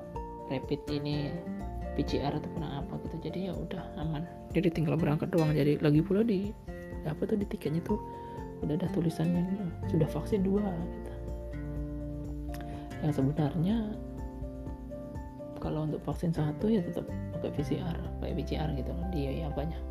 rapid 0.51 0.81
ini 0.93 1.33
PCR 1.97 2.37
ataupun 2.37 2.63
apa 2.65 3.01
gitu. 3.09 3.17
Jadi 3.31 3.39
ya 3.49 3.53
udah 3.57 3.85
aman. 3.97 4.29
Jadi 4.53 4.69
tinggal 4.73 5.01
berangkat 5.01 5.33
doang. 5.33 5.57
Jadi 5.57 5.81
lagi 5.81 6.05
pula 6.05 6.21
di 6.21 6.53
apa 7.07 7.23
tuh 7.25 7.39
di 7.39 7.47
tiketnya 7.49 7.81
tuh 7.87 7.97
udah 8.65 8.77
ada 8.77 8.89
tulisannya 8.93 9.41
gitu. 9.47 9.65
Sudah 9.97 10.09
vaksin 10.11 10.45
dua. 10.45 10.65
gitu 10.67 11.06
yang 13.05 13.13
sebenarnya 13.13 13.77
kalau 15.61 15.89
untuk 15.89 16.01
vaksin 16.05 16.31
satu 16.31 16.71
ya 16.71 16.85
tetap 16.85 17.09
pakai 17.37 17.51
PCR 17.53 17.97
pakai 18.21 18.35
PCR 18.39 18.69
gitu 18.77 18.91
loh. 18.93 19.07
Di 19.11 19.21
ya 19.43 19.49
banyak 19.51 19.83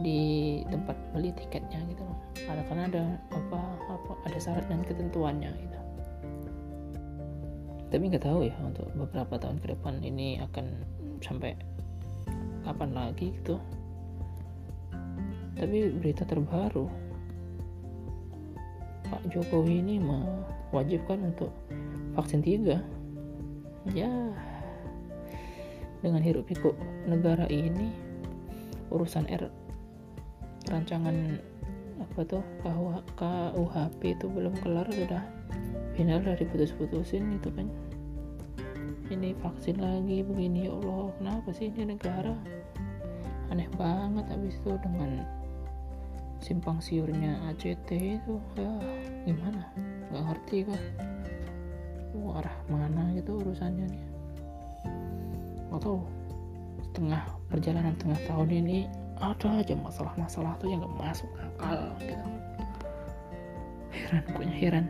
di 0.00 0.20
tempat 0.68 0.96
beli 1.12 1.34
tiketnya 1.34 1.80
gitu 1.90 2.02
loh. 2.04 2.18
Ada 2.46 2.62
karena 2.66 2.82
ada 2.88 3.04
apa 3.34 3.60
apa 3.90 4.12
ada 4.26 4.38
syarat 4.38 4.66
dan 4.70 4.80
ketentuannya 4.86 5.50
gitu. 5.52 5.78
Tapi 7.88 8.02
nggak 8.04 8.24
tahu 8.24 8.44
ya 8.44 8.56
untuk 8.60 8.88
beberapa 8.92 9.40
tahun 9.40 9.58
ke 9.64 9.72
depan 9.76 10.04
ini 10.04 10.40
akan 10.44 10.66
sampai 11.24 11.56
kapan 12.62 12.90
lagi 12.92 13.32
gitu. 13.32 13.56
Tapi 15.58 15.90
berita 15.98 16.22
terbaru 16.22 16.86
Pak 19.08 19.24
Jokowi 19.32 19.80
ini 19.80 19.96
mewajibkan 19.98 21.32
untuk 21.32 21.50
vaksin 22.18 22.42
tiga. 22.42 22.82
Ya. 23.94 24.10
Dengan 26.02 26.18
hirup 26.18 26.50
pikuk 26.50 26.74
negara 27.06 27.46
ini 27.46 27.94
urusan 28.90 29.30
R 29.30 29.46
rancangan 30.66 31.38
apa 32.02 32.20
tuh 32.26 32.42
KUHP 33.18 34.00
itu 34.18 34.26
belum 34.26 34.54
kelar 34.62 34.86
sudah 34.90 35.22
final 35.94 36.18
dari 36.22 36.42
putus-putusin 36.42 37.38
itu 37.38 37.54
kan. 37.54 37.70
Ini 39.08 39.32
vaksin 39.40 39.78
lagi 39.78 40.20
begini 40.26 40.68
ya 40.68 40.74
Allah 40.74 41.14
kenapa 41.22 41.48
sih 41.54 41.70
ini 41.70 41.94
negara? 41.94 42.34
Aneh 43.48 43.70
banget 43.78 44.26
habis 44.28 44.58
itu 44.60 44.76
dengan 44.84 45.24
simpang 46.38 46.78
siurnya 46.78 47.40
ACT 47.50 47.90
itu 48.20 48.34
ya 48.58 48.70
gimana? 49.24 49.70
Nggak 50.12 50.24
ngerti 50.28 50.58
kan 50.68 50.82
arah 52.34 52.56
mana 52.70 53.14
gitu 53.14 53.38
urusannya 53.40 53.86
nih? 53.88 54.04
Atau 55.74 56.04
setengah 56.88 57.22
perjalanan 57.52 57.94
tengah 58.00 58.18
tahun 58.26 58.50
ini 58.50 58.88
ada 59.18 59.62
aja 59.62 59.74
masalah-masalah 59.74 60.54
tuh 60.62 60.70
yang 60.70 60.82
gak 60.82 60.96
masuk 60.98 61.30
akal 61.38 61.94
gitu. 62.02 62.26
Heran 63.94 64.22
pokoknya 64.30 64.56
heran. 64.56 64.86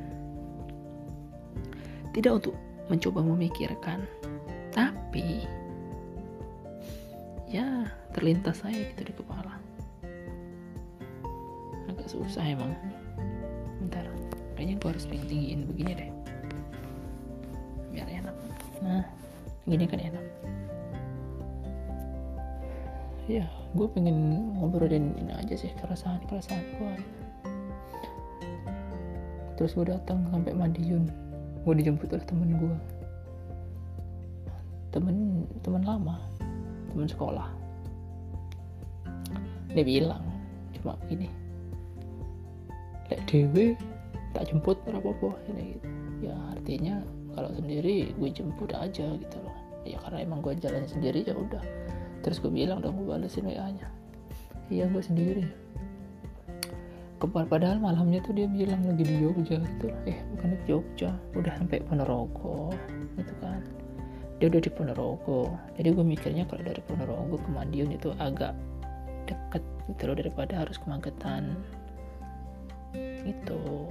Tidak 2.13 2.33
untuk 2.33 2.55
mencoba 2.89 3.21
memikirkan 3.21 4.05
tapi 4.73 5.45
ya 7.49 7.89
terlintas 8.13 8.61
saya 8.65 8.89
gitu 8.95 9.09
di 9.09 9.15
kepala. 9.17 9.57
Susah 12.09 12.41
emang. 12.41 12.73
Bentar 13.85 14.09
kayaknya 14.57 14.81
gue 14.81 14.89
harus 14.97 15.07
tinggiin 15.07 15.69
begini 15.71 15.93
deh 15.93 16.11
nah 18.83 19.05
gini 19.69 19.85
kan 19.85 20.01
enak 20.01 20.25
ya 23.29 23.45
gue 23.77 23.87
pengen 23.93 24.17
ngobrolin 24.57 25.13
ini 25.21 25.33
aja 25.37 25.55
sih 25.55 25.73
keresahan 25.77 26.23
keresahan 26.27 26.65
gue 26.81 26.95
terus 29.61 29.75
gue 29.77 29.91
datang 29.91 30.25
sampai 30.33 30.57
Madiun 30.57 31.11
gue 31.67 31.75
dijemput 31.77 32.09
oleh 32.15 32.25
temen 32.25 32.57
gue 32.57 32.77
temen 34.89 35.45
temen 35.61 35.83
lama 35.85 36.17
temen 36.89 37.07
sekolah. 37.09 37.49
Dia 39.77 39.85
bilang 39.85 40.25
cuma 40.75 40.97
begini 41.05 41.29
lek 43.09 43.25
dewe 43.29 43.77
tak 44.37 44.49
jemput 44.51 44.77
berapa 44.85 45.05
apa 45.05 45.31
gitu. 45.55 45.89
Ya 46.25 46.35
artinya 46.53 46.99
kalau 47.35 47.51
sendiri 47.57 48.13
gue 48.17 48.29
jemput 48.31 48.73
aja 48.73 49.07
gitu 49.17 49.37
loh. 49.43 49.57
Ya 49.89 49.97
karena 50.05 50.25
emang 50.25 50.45
gue 50.45 50.53
jalan 50.61 50.85
sendiri 50.85 51.25
ya 51.25 51.33
udah. 51.33 51.63
Terus 52.23 52.43
gue 52.43 52.53
bilang 52.53 52.85
dong 52.85 52.99
gue 53.01 53.09
balesin 53.09 53.49
wa 53.49 53.69
nya 53.73 53.89
iya 54.69 54.85
gue 54.89 55.03
sendiri. 55.03 55.45
Kepal 57.19 57.51
padahal 57.51 57.83
malamnya 57.83 58.23
tuh 58.23 58.31
dia 58.31 58.47
bilang 58.47 58.79
lagi 58.87 59.03
di 59.03 59.15
Jogja 59.19 59.59
gitu. 59.59 59.91
Eh 60.07 60.23
bukan 60.35 60.55
di 60.55 60.59
Jogja 60.71 61.11
udah 61.35 61.53
sampai 61.59 61.83
Ponorogo 61.83 62.71
gitu 63.19 63.35
kan. 63.43 63.59
Dia 64.39 64.47
udah 64.47 64.63
di 64.63 64.71
Ponorogo. 64.71 65.51
Jadi 65.75 65.89
gue 65.91 66.05
mikirnya 66.07 66.47
kalau 66.47 66.63
dari 66.63 66.79
Ponorogo 66.87 67.43
ke 67.43 67.49
Madiun 67.51 67.91
itu 67.91 68.15
agak 68.23 68.55
deket 69.27 69.65
gitu 69.91 70.03
loh 70.07 70.17
daripada 70.17 70.63
harus 70.63 70.79
ke 70.79 70.87
Magetan. 70.87 71.59
Gitu 73.27 73.91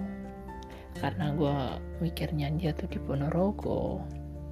karena 0.97 1.33
gue 1.37 1.55
mikirnya 2.01 2.49
dia 2.57 2.73
tuh 2.73 2.89
di 2.89 2.97
Ponorogo 2.97 4.01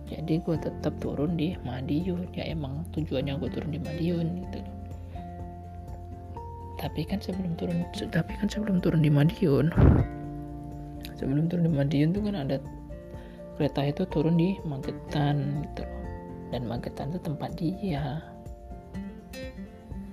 jadi 0.06 0.38
gue 0.38 0.58
tetap 0.62 0.94
turun 1.02 1.34
di 1.34 1.58
Madiun. 1.66 2.30
Ya 2.38 2.54
emang 2.54 2.86
tujuannya 2.94 3.42
gue 3.42 3.50
turun 3.50 3.72
di 3.74 3.82
Madiun 3.82 4.28
gitu. 4.46 4.60
Tapi 6.78 7.02
kan 7.10 7.18
sebelum 7.18 7.58
turun 7.58 7.82
tapi 8.14 8.38
kan 8.38 8.46
sebelum 8.46 8.78
turun 8.78 9.02
di 9.02 9.10
Madiun 9.10 9.74
sebelum 11.18 11.48
turun 11.48 11.66
di 11.66 11.74
Madiun 11.74 12.10
tuh 12.12 12.22
kan 12.28 12.36
ada 12.36 12.58
kereta 13.58 13.82
itu 13.88 14.04
turun 14.12 14.38
di 14.38 14.60
Magetan 14.62 15.66
gitu. 15.66 15.82
Loh 15.82 16.04
dan 16.54 16.62
Magetan 16.70 17.10
itu 17.10 17.20
tempat 17.26 17.50
dia. 17.58 18.22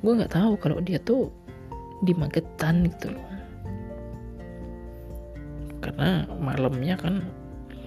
Gue 0.00 0.12
nggak 0.16 0.32
tahu 0.32 0.56
kalau 0.56 0.80
dia 0.80 0.96
tuh 1.04 1.28
di 2.00 2.16
Magetan 2.16 2.88
gitu 2.88 3.12
loh 3.12 3.28
karena 5.92 6.24
malamnya 6.40 6.94
kan 6.96 7.20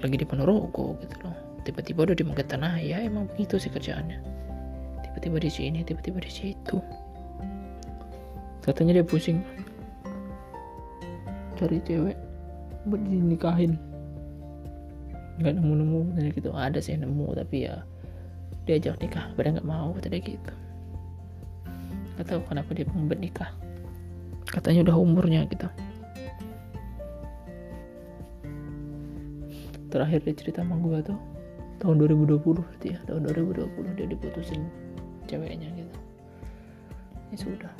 lagi 0.01 0.21
di 0.21 0.25
Ponorogo 0.27 0.95
gitu 1.01 1.15
loh. 1.25 1.35
Tiba-tiba 1.65 2.05
udah 2.05 2.15
di 2.17 2.25
Magetan. 2.25 2.62
Ya 2.77 3.01
emang 3.01 3.25
begitu 3.33 3.57
sih 3.57 3.74
kerjaannya. 3.74 4.21
Tiba-tiba 5.01 5.41
di 5.41 5.50
sini 5.50 5.79
tiba-tiba 5.81 6.21
di 6.21 6.29
situ. 6.29 6.77
Katanya 8.62 9.01
dia 9.01 9.05
pusing. 9.05 9.41
Cari 11.57 11.81
cewek 11.81 12.17
buat 12.85 13.01
dinikahin. 13.01 13.81
Nggak 15.41 15.53
nemu-nemu 15.57 16.00
tadi 16.13 16.29
gitu. 16.38 16.50
Ada 16.53 16.77
sih 16.77 16.93
nemu 16.95 17.33
tapi 17.33 17.65
ya 17.65 17.81
diajak 18.69 19.01
nikah. 19.01 19.33
Pada 19.33 19.57
nggak 19.57 19.65
mau 19.65 19.97
tadi 19.97 20.21
gitu. 20.21 20.53
Nggak 22.15 22.25
tahu 22.29 22.41
kenapa 22.45 22.69
dia 22.77 22.85
pengen 22.85 23.17
nikah 23.17 23.50
katanya 24.55 24.88
udah 24.88 24.95
umurnya 24.95 25.41
gitu 25.50 25.67
terakhir 29.95 30.27
dia 30.27 30.35
cerita 30.35 30.59
sama 30.59 30.75
gue 30.83 30.99
tuh 31.07 31.15
tahun 31.79 32.03
2020 32.03 32.43
berarti 32.43 32.87
ya 32.91 32.99
tahun 33.07 33.31
2020 33.31 33.95
dia 33.95 34.07
diputusin 34.11 34.67
ceweknya 35.23 35.71
gitu. 35.71 35.95
Ya 37.31 37.37
sudah. 37.39 37.73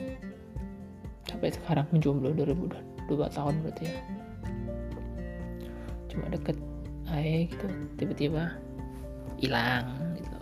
Sampai 1.27 1.51
sekarang 1.51 1.84
menjomblo 1.91 2.31
2002 2.31 3.12
tahun 3.36 3.55
berarti 3.67 3.84
ya. 3.91 4.00
Cuma 6.07 6.31
deket 6.31 6.55
aja 7.12 7.51
gitu 7.51 7.67
tiba-tiba 8.00 8.55
hilang 9.36 10.15
gitu. 10.15 10.39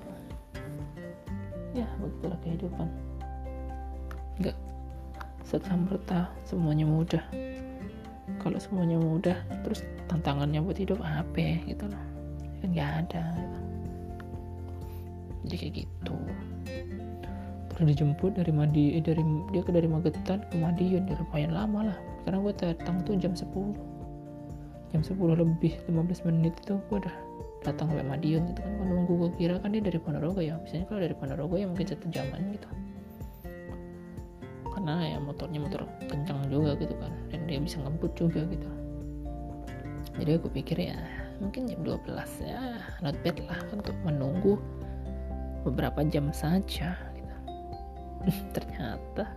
Ya 1.73 1.89
begitulah 1.97 2.37
kehidupan. 2.45 2.85
Nggak 4.37 4.57
serta 5.41 5.73
merta 5.73 6.21
semuanya 6.45 6.85
mudah 6.85 7.25
kalau 8.43 8.59
semuanya 8.59 8.99
mudah 8.99 9.39
terus 9.63 9.87
tantangannya 10.11 10.59
buat 10.59 10.75
hidup 10.75 10.99
apa 10.99 11.63
gitu 11.63 11.87
loh. 11.87 12.03
Kan 12.59 12.75
nggak 12.75 12.91
ada. 13.07 13.23
Jadi 15.47 15.55
kayak 15.55 15.73
gitu. 15.87 16.15
Terus 17.73 17.85
dijemput 17.95 18.37
dari 18.37 18.51
Madi 18.53 18.99
eh, 18.99 19.03
dari 19.03 19.23
dia 19.49 19.63
ke 19.65 19.71
dari 19.71 19.87
Magetan 19.89 20.45
ke 20.51 20.55
Madiun 20.59 21.07
ya 21.07 21.15
lumayan 21.17 21.51
lama 21.55 21.79
lah. 21.89 21.97
Karena 22.27 22.37
gue 22.43 22.53
datang 22.59 23.01
tuh 23.07 23.15
jam 23.17 23.33
10 23.33 23.49
jam 24.93 25.01
10 25.01 25.17
lebih 25.17 25.73
15 25.89 26.27
menit 26.29 26.53
itu 26.61 26.77
gue 26.91 26.97
udah 27.01 27.15
datang 27.65 27.89
sampai 27.89 28.05
Madiun 28.05 28.43
gitu 28.53 28.59
kan. 28.61 28.71
Gue 28.77 28.85
nunggu 28.91 29.13
gue 29.17 29.29
kira 29.41 29.57
kan 29.57 29.73
dia 29.73 29.81
dari 29.81 29.97
Ponorogo 29.97 30.43
ya. 30.43 30.59
Biasanya 30.61 30.85
kalau 30.85 30.99
dari 31.01 31.15
Ponorogo 31.15 31.55
ya 31.57 31.65
mungkin 31.65 31.87
satu 31.87 32.05
jaman 32.13 32.53
gitu. 32.53 32.69
Karena 34.69 34.93
ya 35.15 35.17
motornya 35.17 35.59
motor 35.63 35.81
kencang 36.11 36.49
juga 36.53 36.77
gitu 36.77 36.92
dia 37.47 37.59
bisa 37.59 37.79
ngebut 37.83 38.11
juga 38.15 38.41
gitu. 38.47 38.69
Jadi 40.13 40.31
aku 40.37 40.47
pikir 40.53 40.77
ya 40.77 40.99
mungkin 41.41 41.65
jam 41.65 41.81
12 41.81 42.05
ya 42.45 42.79
not 43.01 43.17
bad 43.25 43.37
lah 43.49 43.59
untuk 43.73 43.97
menunggu 44.05 44.61
beberapa 45.65 46.05
jam 46.05 46.29
saja 46.29 46.93
ternyata 48.55 49.27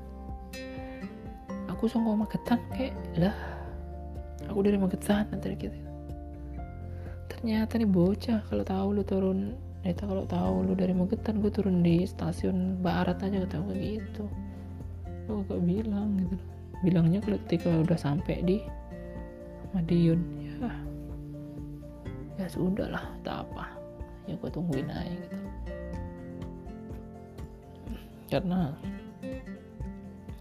aku 1.66 1.88
songko 1.88 2.22
Magetan 2.22 2.60
kayak 2.76 2.94
lah 3.16 3.36
aku 4.46 4.62
dari 4.62 4.78
Magetan 4.78 5.26
nanti 5.32 5.56
gitu. 5.56 5.78
Ternyata 7.26 7.76
nih 7.76 7.90
bocah 7.90 8.40
kalau 8.48 8.64
tahu 8.64 8.88
lu 8.96 9.02
turun 9.04 9.56
itu 9.86 10.02
kalau 10.02 10.26
tahu 10.26 10.66
lu 10.66 10.74
dari 10.74 10.92
Magetan 10.92 11.40
gue 11.40 11.50
turun 11.50 11.82
di 11.82 12.04
stasiun 12.06 12.80
Barat 12.84 13.22
aja 13.22 13.42
ketemu 13.44 13.70
gitu. 13.76 14.24
Lu 15.26 15.42
gak 15.46 15.62
bilang 15.62 16.20
gitu 16.22 16.55
bilangnya 16.84 17.20
ketika 17.24 17.72
udah 17.72 17.96
sampai 17.96 18.42
di 18.44 18.56
Madiun 19.72 20.20
ya 20.40 20.72
ya 22.36 22.46
sudah 22.48 22.88
lah 22.92 23.04
tak 23.24 23.44
apa. 23.48 23.64
Ya 24.26 24.34
gue 24.36 24.50
tungguin 24.50 24.88
aja 24.88 25.12
gitu. 25.12 25.38
Karena 28.26 28.74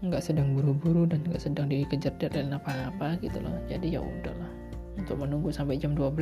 nggak 0.04 0.22
sedang 0.22 0.52
buru-buru 0.52 1.08
dan 1.08 1.24
nggak 1.24 1.40
sedang 1.40 1.72
dikejar 1.72 2.12
deadline 2.20 2.52
apa-apa 2.52 3.16
gitu 3.20 3.40
loh. 3.40 3.56
Jadi 3.68 3.96
ya 3.96 4.00
udahlah 4.00 4.52
untuk 4.96 5.20
menunggu 5.20 5.52
sampai 5.52 5.76
jam 5.76 5.92
12 5.92 6.16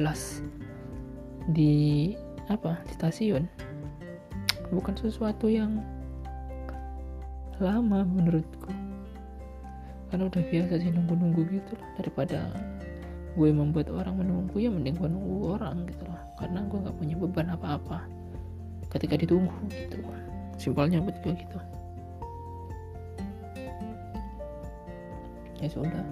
di 1.54 2.14
apa 2.48 2.80
di 2.84 2.92
stasiun 2.92 3.44
bukan 4.72 4.96
sesuatu 4.96 5.48
yang 5.48 5.80
lama 7.62 8.04
menurutku 8.04 8.83
karena 10.14 10.30
udah 10.30 10.46
biasa 10.46 10.78
sih 10.78 10.94
nunggu-nunggu 10.94 11.42
gitu 11.50 11.74
loh. 11.74 11.90
Daripada 11.98 12.54
gue 13.34 13.50
membuat 13.50 13.90
orang 13.90 14.22
menunggu 14.22 14.62
ya 14.62 14.70
mending 14.70 14.94
gue 14.94 15.10
nunggu 15.10 15.58
orang 15.58 15.90
gitu 15.90 16.06
loh. 16.06 16.22
Karena 16.38 16.62
gue 16.70 16.78
nggak 16.86 16.94
punya 17.02 17.18
beban 17.18 17.50
apa-apa 17.50 18.06
ketika 18.94 19.18
ditunggu 19.18 19.50
gitu. 19.74 19.98
Simpelnya 20.54 21.02
buat 21.02 21.18
gue 21.18 21.34
gitu. 21.34 21.58
Ya 25.58 25.66
sudah. 25.66 26.06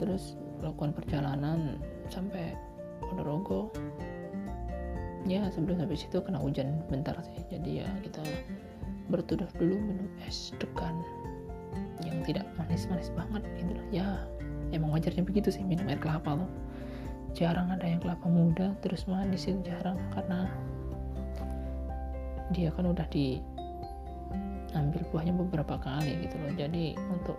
Terus 0.00 0.40
lakukan 0.64 0.96
perjalanan 0.96 1.76
sampai 2.08 2.56
Ponorogo. 3.04 3.68
Ya 5.28 5.44
sebelum 5.52 5.76
sampai 5.76 6.00
situ 6.00 6.24
kena 6.24 6.40
hujan 6.40 6.80
bentar 6.88 7.20
sih. 7.20 7.36
Jadi 7.52 7.84
ya 7.84 7.88
kita 8.00 8.24
bertuduh 9.12 9.52
dulu 9.60 9.76
minum 9.76 10.08
es 10.24 10.56
yang 10.56 11.19
tidak 12.30 12.46
manis-manis 12.54 13.10
banget 13.18 13.42
gitu 13.58 13.74
loh. 13.74 13.86
Ya 13.90 14.06
emang 14.70 14.94
wajarnya 14.94 15.26
begitu 15.26 15.50
sih 15.50 15.66
minum 15.66 15.90
air 15.90 15.98
kelapa 15.98 16.38
loh. 16.38 16.50
Jarang 17.34 17.70
ada 17.70 17.86
yang 17.86 17.98
kelapa 18.02 18.26
muda 18.26 18.74
terus 18.82 19.06
manis 19.10 19.46
itu 19.46 19.58
jarang 19.66 19.98
karena 20.14 20.50
dia 22.50 22.74
kan 22.74 22.90
udah 22.90 23.06
diambil 23.14 23.46
buahnya 25.14 25.34
beberapa 25.34 25.78
kali 25.78 26.26
gitu 26.26 26.34
loh. 26.38 26.52
Jadi 26.54 26.98
untuk 27.10 27.38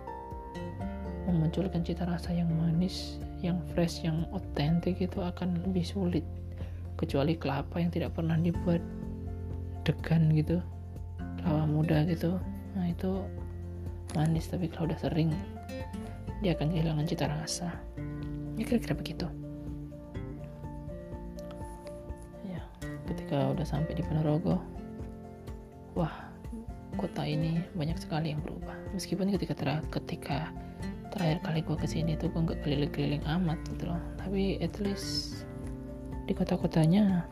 memunculkan 1.28 1.84
cita 1.86 2.04
rasa 2.08 2.34
yang 2.34 2.50
manis 2.52 3.20
yang 3.42 3.58
fresh 3.74 4.06
yang 4.06 4.24
otentik 4.32 5.00
itu 5.00 5.18
akan 5.20 5.60
lebih 5.68 5.84
sulit. 5.84 6.24
Kecuali 6.96 7.34
kelapa 7.34 7.82
yang 7.82 7.90
tidak 7.90 8.14
pernah 8.14 8.38
dibuat 8.38 8.78
degan 9.82 10.30
gitu 10.32 10.62
kelapa 11.42 11.66
muda 11.66 12.06
gitu. 12.06 12.38
Nah 12.78 12.86
itu 12.88 13.26
manis 14.14 14.48
tapi 14.48 14.68
kalau 14.68 14.90
udah 14.90 15.00
sering 15.00 15.30
dia 16.42 16.58
akan 16.58 16.74
kehilangan 16.74 17.06
cita 17.06 17.30
rasa. 17.30 17.70
Ya 18.58 18.64
kira-kira 18.66 18.94
begitu. 18.98 19.26
Ya 22.44 22.60
ketika 23.06 23.54
udah 23.54 23.66
sampai 23.66 23.94
di 23.94 24.02
Ponorogo 24.02 24.58
wah 25.94 26.12
kota 26.98 27.24
ini 27.24 27.62
banyak 27.78 27.96
sekali 27.96 28.34
yang 28.34 28.42
berubah. 28.44 28.74
Meskipun 28.92 29.32
ketika 29.32 29.54
ter 29.56 29.68
ketika 29.88 30.50
terakhir 31.12 31.38
kali 31.44 31.60
gue 31.64 31.76
ke 31.76 31.86
sini 31.88 32.16
tuh 32.16 32.32
gue 32.32 32.40
nggak 32.40 32.60
keliling-keliling 32.64 33.24
amat 33.24 33.60
gitu 33.70 33.88
loh. 33.88 34.00
Tapi 34.20 34.60
at 34.60 34.76
least 34.80 35.46
di 36.26 36.32
kota-kotanya 36.32 37.24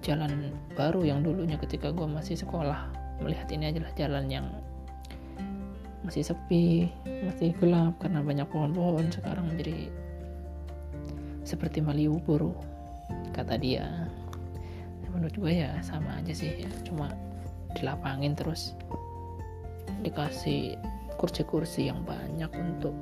jalan 0.00 0.54
baru 0.74 1.04
yang 1.04 1.20
dulunya 1.20 1.60
ketika 1.60 1.92
gue 1.92 2.08
masih 2.08 2.40
sekolah 2.40 2.88
melihat 3.20 3.52
ini 3.52 3.68
adalah 3.68 3.92
jalan 3.94 4.26
yang 4.32 4.46
masih 6.10 6.26
sepi 6.26 6.90
masih 7.06 7.54
gelap 7.62 7.94
karena 8.02 8.18
banyak 8.18 8.50
pohon-pohon. 8.50 9.14
Sekarang 9.14 9.46
menjadi 9.46 9.86
seperti 11.46 11.78
Malioboro 11.78 12.50
kata 13.30 13.54
dia. 13.54 14.10
Menurut 15.14 15.38
gue 15.38 15.62
ya 15.62 15.78
sama 15.86 16.18
aja 16.18 16.34
sih 16.34 16.66
ya 16.66 16.70
cuma 16.82 17.14
dilapangin 17.78 18.34
terus. 18.34 18.74
Dikasih 20.02 20.74
kursi-kursi 21.14 21.86
yang 21.86 22.02
banyak 22.02 22.50
untuk 22.58 22.98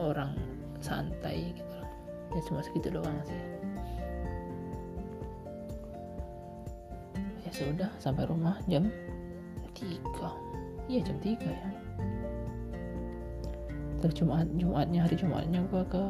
orang 0.00 0.32
santai 0.80 1.52
gitu. 1.52 1.76
Ya 2.32 2.40
cuma 2.48 2.64
segitu 2.64 2.88
doang 2.88 3.20
sih. 3.28 3.42
Ya 7.44 7.52
sudah 7.52 7.92
sampai 8.00 8.24
rumah 8.24 8.56
jam 8.64 8.88
3 9.76 10.45
iya 10.86 11.00
jam 11.02 11.18
3 11.18 11.42
ya. 11.42 11.70
Terus 14.00 14.14
Jumat 14.22 14.46
Jumatnya 14.54 15.08
hari 15.08 15.16
Jumatnya 15.18 15.60
gue 15.66 15.82
ke 15.88 16.02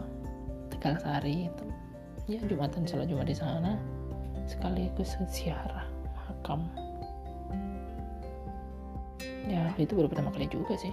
Tegal 0.75 0.99
Sari 1.01 1.49
itu. 1.49 1.67
Ya 2.27 2.43
Jumatan 2.43 2.83
sholat 2.85 3.07
Jumat 3.09 3.31
di 3.31 3.37
sana. 3.37 3.79
Sekaligus 4.47 5.17
ziarah 5.31 5.87
makam. 6.15 6.67
Ya 9.47 9.71
itu 9.79 9.95
baru 9.95 10.11
pertama 10.11 10.35
kali 10.35 10.51
juga 10.51 10.75
sih. 10.75 10.91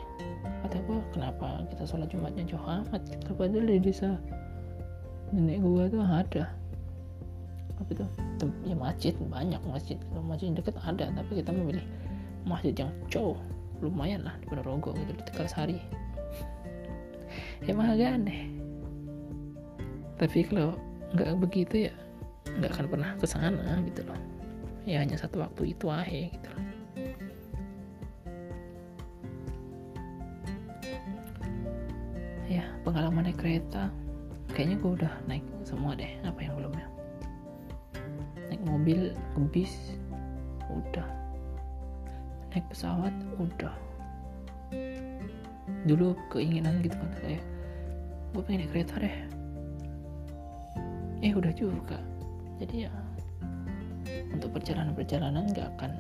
Kata 0.62 0.78
gue 0.86 0.98
kenapa 1.12 1.66
kita 1.74 1.84
sholat 1.90 2.08
jumatnya 2.14 2.46
jauh 2.46 2.62
amat 2.62 3.02
padahal 3.34 3.66
di 3.66 3.82
desa. 3.82 4.16
Nenek 5.34 5.60
gue 5.66 5.84
tuh 5.90 6.02
ada. 6.06 6.54
Apa 7.82 7.90
itu? 7.90 8.06
Ya 8.64 8.78
masjid 8.78 9.14
banyak 9.28 9.60
masjid. 9.66 9.98
Masjid 10.14 10.54
dekat 10.54 10.78
ada 10.86 11.10
tapi 11.10 11.42
kita 11.42 11.50
memilih 11.50 11.84
masjid 12.46 12.74
yang 12.78 12.92
jauh 13.10 13.38
lumayan 13.84 14.24
lah 14.24 14.40
di 14.40 14.48
Ponorogo 14.48 14.96
gitu 14.96 15.12
di 15.12 15.24
Tegal 15.28 15.48
Sari. 15.52 15.80
Emang 17.68 17.92
agak 17.92 18.16
aneh. 18.16 18.48
Tapi 20.16 20.48
kalau 20.48 20.80
nggak 21.14 21.36
begitu 21.40 21.92
ya 21.92 21.94
nggak 22.60 22.72
akan 22.76 22.88
pernah 22.88 23.12
ke 23.20 23.26
sana 23.28 23.80
gitu 23.84 24.08
loh. 24.08 24.20
Ya 24.88 25.04
hanya 25.04 25.20
satu 25.20 25.44
waktu 25.44 25.76
itu 25.76 25.86
aja 25.92 26.32
gitu 26.32 26.48
loh. 26.48 26.64
Ya 32.48 32.64
pengalaman 32.84 33.32
naik 33.32 33.40
kereta 33.40 33.92
kayaknya 34.54 34.78
gue 34.80 34.92
udah 35.02 35.14
naik 35.26 35.46
semua 35.66 35.96
deh 35.96 36.12
apa 36.24 36.40
yang 36.40 36.54
belum 36.60 36.74
ya. 36.76 36.88
Naik 38.52 38.62
mobil 38.68 39.16
ke 39.34 39.40
bis 39.50 39.74
udah 40.70 41.23
naik 42.54 42.70
pesawat 42.70 43.10
udah. 43.42 43.74
Dulu 45.90 46.14
keinginan 46.30 46.86
gitu 46.86 46.94
kan 46.94 47.12
kayak 47.26 47.44
gue 48.34 48.42
pengen 48.46 48.60
naik 48.62 48.72
kereta 48.72 48.96
deh. 49.02 49.16
Eh 51.26 51.34
udah 51.34 51.50
juga. 51.58 51.98
Jadi 52.62 52.86
ya 52.86 52.94
untuk 54.30 54.54
perjalanan-perjalanan 54.54 55.50
gak 55.58 55.68
akan 55.78 55.92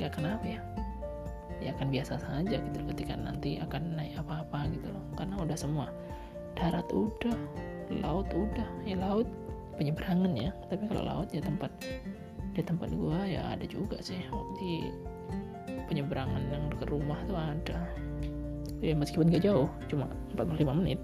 gak 0.00 0.16
akan 0.16 0.32
apa 0.32 0.46
ya 0.48 0.60
ya 1.60 1.76
akan 1.76 1.92
biasa 1.92 2.16
saja 2.16 2.56
gitu 2.56 2.78
ketika 2.88 3.20
nanti 3.20 3.60
akan 3.60 4.00
naik 4.00 4.16
apa-apa 4.16 4.64
gitu 4.72 4.88
loh. 4.88 5.04
Karena 5.12 5.36
udah 5.44 5.56
semua 5.60 5.92
darat 6.56 6.88
udah 6.88 7.36
laut 8.00 8.32
udah. 8.32 8.68
Ya 8.88 8.96
laut 8.96 9.28
penyeberangan 9.76 10.32
ya 10.36 10.52
tapi 10.72 10.88
kalau 10.88 11.04
laut 11.04 11.28
ya 11.32 11.44
tempat 11.44 11.68
di 12.50 12.62
tempat 12.66 12.90
gua 12.94 13.22
ya 13.26 13.54
ada 13.54 13.64
juga 13.66 14.02
sih. 14.02 14.18
Di 14.58 14.90
penyeberangan 15.86 16.42
yang 16.50 16.70
dekat 16.70 16.88
rumah 16.90 17.18
tuh 17.26 17.38
ada. 17.38 17.78
Ya 18.80 18.96
meskipun 18.96 19.28
gak 19.28 19.44
jauh 19.44 19.68
cuma 19.92 20.08
45 20.34 20.78
menit. 20.80 21.00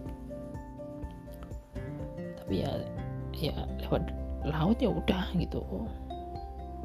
Tapi 2.40 2.64
ya 2.64 2.70
ya 3.37 3.54
lewat 3.85 4.11
laut 4.46 4.78
ya 4.80 4.90
udah 4.90 5.24
gitu. 5.37 5.62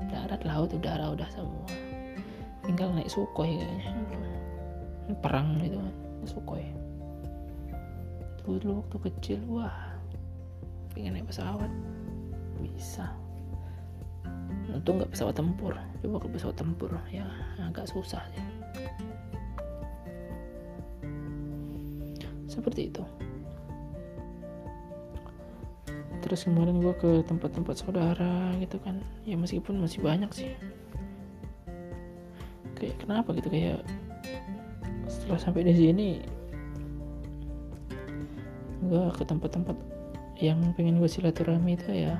Darat 0.10 0.42
laut 0.44 0.74
udara 0.74 1.14
udah 1.14 1.30
semua. 1.30 1.70
Tinggal 2.66 2.94
naik 2.94 3.10
sukhoi 3.10 3.58
kayaknya. 3.58 3.94
Perang 5.22 5.58
gitu 5.62 5.78
kan 5.78 5.96
sukhoi. 6.26 6.66
Dulu 8.42 8.82
waktu 8.82 8.98
kecil 9.10 9.40
wah 9.50 9.94
pengen 10.94 11.18
naik 11.18 11.30
pesawat. 11.30 11.70
Bisa 12.62 13.10
untung 14.72 15.00
nggak 15.00 15.12
pesawat 15.12 15.36
tempur. 15.36 15.74
Coba 16.02 16.18
ke 16.24 16.28
pesawat 16.32 16.56
tempur 16.56 16.92
ya 17.12 17.28
agak 17.60 17.88
susah 17.92 18.24
sih. 18.32 18.46
Seperti 22.48 22.92
itu. 22.92 23.04
Terus 26.22 26.48
kemarin 26.48 26.80
gue 26.80 26.94
ke 26.96 27.26
tempat-tempat 27.28 27.76
saudara 27.76 28.56
gitu 28.60 28.80
kan. 28.80 29.00
Ya 29.28 29.36
meskipun 29.36 29.82
masih 29.84 30.00
banyak 30.00 30.32
sih. 30.32 30.52
Kayak 32.80 32.96
kenapa 33.04 33.36
gitu? 33.36 33.52
Kayak 33.52 33.84
setelah 35.12 35.40
sampai 35.40 35.68
di 35.68 35.76
sini 35.76 36.10
gue 38.82 39.04
ke 39.14 39.24
tempat-tempat 39.28 39.78
yang 40.42 40.58
pengen 40.74 40.98
gue 40.98 41.06
silaturahmi 41.06 41.78
itu 41.78 41.92
ya 41.94 42.18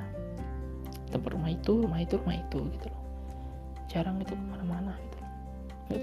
tempat 1.12 1.36
rumah 1.36 1.52
itu 1.52 1.72
rumah 1.84 2.00
itu 2.00 2.16
rumah 2.16 2.36
itu 2.40 2.58
gitu 2.72 2.86
loh. 2.88 3.02
Jarang 3.92 4.16
itu 4.24 4.32
ke 4.32 4.44
mana-mana 4.48 4.96
gitu. 4.96 5.18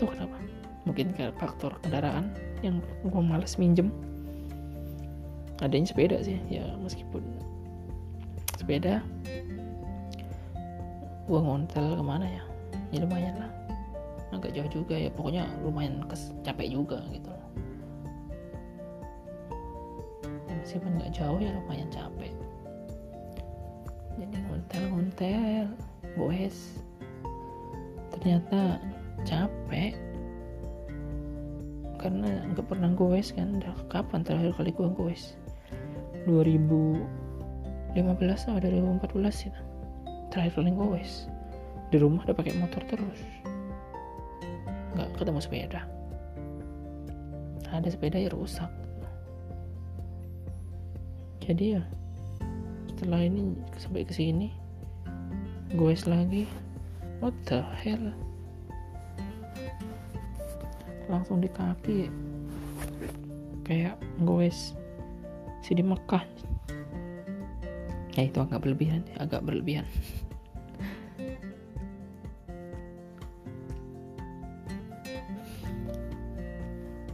Tahu 0.06 0.14
kenapa. 0.14 0.38
Mungkin 0.86 1.12
kayak 1.18 1.34
faktor 1.42 1.74
kendaraan 1.82 2.30
yang 2.62 2.78
gue 3.02 3.22
males 3.24 3.58
minjem. 3.58 3.90
Adanya 5.60 5.92
sepeda 5.92 6.24
sih 6.24 6.40
ya 6.48 6.64
meskipun 6.80 7.20
sepeda 8.56 9.04
gue 11.28 11.40
ngontel 11.40 12.00
ke 12.00 12.04
mana 12.04 12.26
ya? 12.26 12.44
Ya 12.90 13.06
lumayan 13.06 13.36
lah. 13.38 13.52
Agak 14.30 14.54
jauh 14.54 14.70
juga 14.70 14.96
ya 14.98 15.10
pokoknya 15.14 15.50
lumayan 15.66 16.06
kes 16.06 16.34
capek 16.46 16.74
juga 16.74 17.02
gitu 17.14 17.30
loh. 17.30 17.48
Ya, 20.50 20.54
meskipun 20.58 20.92
nggak 20.98 21.12
jauh 21.14 21.40
ya 21.42 21.54
lumayan 21.54 21.90
capek 21.94 22.19
ngontel 24.78 25.66
boes 26.14 26.78
ternyata 28.14 28.78
capek. 29.24 29.96
Karena 32.00 32.48
nggak 32.52 32.68
pernah 32.68 32.92
goes 32.96 33.32
kan. 33.36 33.60
Udah 33.60 33.76
kapan 33.92 34.24
terakhir 34.24 34.56
kali 34.56 34.72
gue 34.72 34.88
goes? 34.96 35.36
2015 36.28 37.96
atau 37.96 38.60
2014 38.60 39.48
itu 39.52 39.62
terakhir 40.32 40.54
kali 40.60 40.72
goes. 40.72 41.28
Di 41.90 41.98
rumah 42.00 42.24
udah 42.28 42.36
pakai 42.36 42.56
motor 42.56 42.84
terus. 42.88 43.20
Nggak 44.96 45.10
ketemu 45.20 45.40
sepeda. 45.40 45.82
Ada 47.70 47.90
sepeda 47.94 48.18
ya 48.18 48.32
rusak. 48.34 48.72
Jadi 51.44 51.78
ya 51.78 51.84
setelah 53.00 53.24
ini 53.24 53.56
sampai 53.80 54.04
ke 54.04 54.12
sini 54.12 54.52
gue 55.72 55.96
lagi. 56.04 56.44
What 57.24 57.32
the 57.48 57.64
hell? 57.64 58.12
Langsung 61.08 61.40
di 61.40 61.48
kaki. 61.48 62.12
Kayak 63.64 63.96
gue 64.20 64.52
si 65.64 65.72
di 65.72 65.80
Mekah. 65.80 66.28
Ya 68.20 68.28
itu 68.28 68.44
agak 68.44 68.68
berlebihan 68.68 69.08
agak 69.16 69.48
berlebihan. 69.48 69.88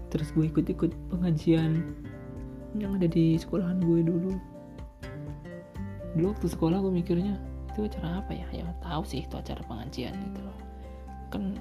Terus 0.10 0.34
gue 0.34 0.50
ikut-ikut 0.50 0.98
pengajian 1.14 1.86
yang 2.74 2.98
ada 2.98 3.06
di 3.06 3.38
sekolahan 3.38 3.78
gue 3.86 4.02
dulu 4.02 4.55
dulu 6.16 6.32
waktu 6.32 6.48
sekolah 6.48 6.80
gue 6.80 6.94
mikirnya 6.96 7.36
itu 7.76 7.92
acara 7.92 8.24
apa 8.24 8.32
ya? 8.32 8.48
Ya 8.56 8.64
tahu 8.80 9.04
sih 9.04 9.28
itu 9.28 9.36
acara 9.36 9.60
pengajian 9.68 10.16
gitu 10.32 10.40
loh. 10.40 10.58
Kan 11.28 11.60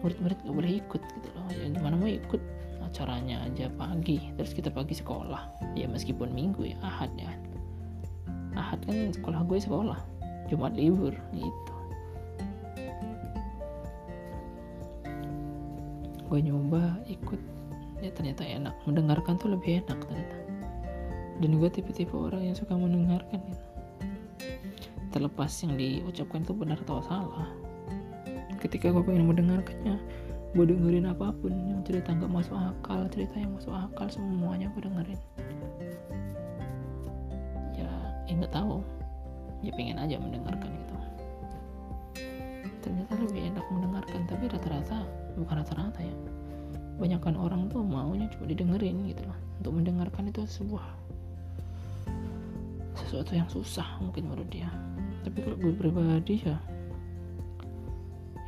murid-murid 0.00 0.40
gak 0.40 0.56
boleh 0.56 0.72
ikut 0.80 1.02
gitu 1.04 1.28
loh. 1.36 1.44
Ya 1.52 1.68
gimana 1.68 1.94
mau 2.00 2.08
ikut? 2.08 2.40
Acaranya 2.82 3.44
aja 3.48 3.72
pagi 3.76 4.32
terus 4.36 4.56
kita 4.56 4.72
pagi 4.72 4.96
sekolah. 4.96 5.72
Ya 5.76 5.88
meskipun 5.88 6.32
minggu 6.32 6.72
ya 6.72 6.76
ahad 6.80 7.12
ya. 7.20 7.32
Ahad 8.56 8.80
kan 8.88 9.12
sekolah 9.12 9.44
gue 9.44 9.60
sekolah. 9.60 10.00
Jumat 10.48 10.72
libur 10.72 11.12
gitu. 11.36 11.74
Gue 16.32 16.40
nyoba 16.40 16.96
ikut. 17.12 17.40
Ya 18.00 18.08
ternyata 18.12 18.40
enak. 18.44 18.72
Mendengarkan 18.88 19.36
tuh 19.36 19.52
lebih 19.52 19.84
enak 19.84 20.00
ternyata. 20.08 20.36
Dan 21.40 21.60
gue 21.60 21.68
tipe-tipe 21.68 22.12
orang 22.12 22.44
yang 22.44 22.56
suka 22.56 22.72
mendengarkan 22.72 23.40
gitu. 23.52 23.71
Terlepas 25.12 25.52
yang 25.60 25.76
diucapkan 25.76 26.40
itu 26.40 26.56
benar 26.56 26.80
atau 26.80 27.04
salah. 27.04 27.48
Ketika 28.58 28.88
gue 28.88 29.04
pengen 29.04 29.28
mendengarkannya 29.28 30.00
gue 30.52 30.64
dengerin 30.68 31.08
apa 31.08 31.32
pun 31.32 31.52
yang 31.52 31.80
cerita 31.80 32.12
nggak 32.12 32.28
masuk 32.28 32.52
akal 32.52 33.08
cerita 33.08 33.40
yang 33.40 33.56
masuk 33.56 33.72
akal 33.72 34.08
semuanya 34.08 34.72
gue 34.72 34.82
dengerin. 34.88 35.20
Ya 37.76 37.92
ya 38.24 38.32
nggak 38.40 38.52
tahu. 38.52 38.80
Ya 39.60 39.72
pengen 39.76 40.00
aja 40.00 40.16
mendengarkan 40.16 40.70
gitu. 40.72 40.96
Ternyata 42.82 43.12
lebih 43.20 43.42
enak 43.52 43.66
mendengarkan 43.70 44.20
tapi 44.26 44.44
rata-rata 44.48 44.98
bukan 45.36 45.54
rata-rata 45.60 46.00
ya. 46.00 46.16
Banyakkan 47.00 47.34
orang 47.36 47.68
tuh 47.68 47.84
maunya 47.84 48.28
cuma 48.32 48.48
didengerin 48.48 49.08
gitu 49.08 49.22
loh. 49.24 49.38
Untuk 49.60 49.72
mendengarkan 49.76 50.28
itu 50.28 50.42
sebuah 50.44 50.84
sesuatu 53.02 53.32
yang 53.32 53.48
susah 53.48 53.86
mungkin 54.00 54.28
menurut 54.28 54.48
dia 54.52 54.68
tapi 55.22 55.38
kalau 55.42 55.56
gue 55.58 55.72
pribadi 55.74 56.42
ya 56.42 56.58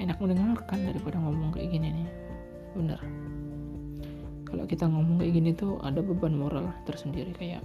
enak 0.03 0.19
mendengarkan 0.19 0.79
daripada 0.91 1.17
ngomong 1.23 1.55
kayak 1.55 1.71
gini 1.71 1.89
nih. 1.95 2.09
Bener. 2.75 3.01
Kalau 4.45 4.65
kita 4.67 4.87
ngomong 4.87 5.23
kayak 5.23 5.33
gini 5.35 5.51
tuh 5.55 5.79
ada 5.83 6.03
beban 6.03 6.35
moral 6.35 6.71
tersendiri 6.87 7.31
kayak 7.35 7.63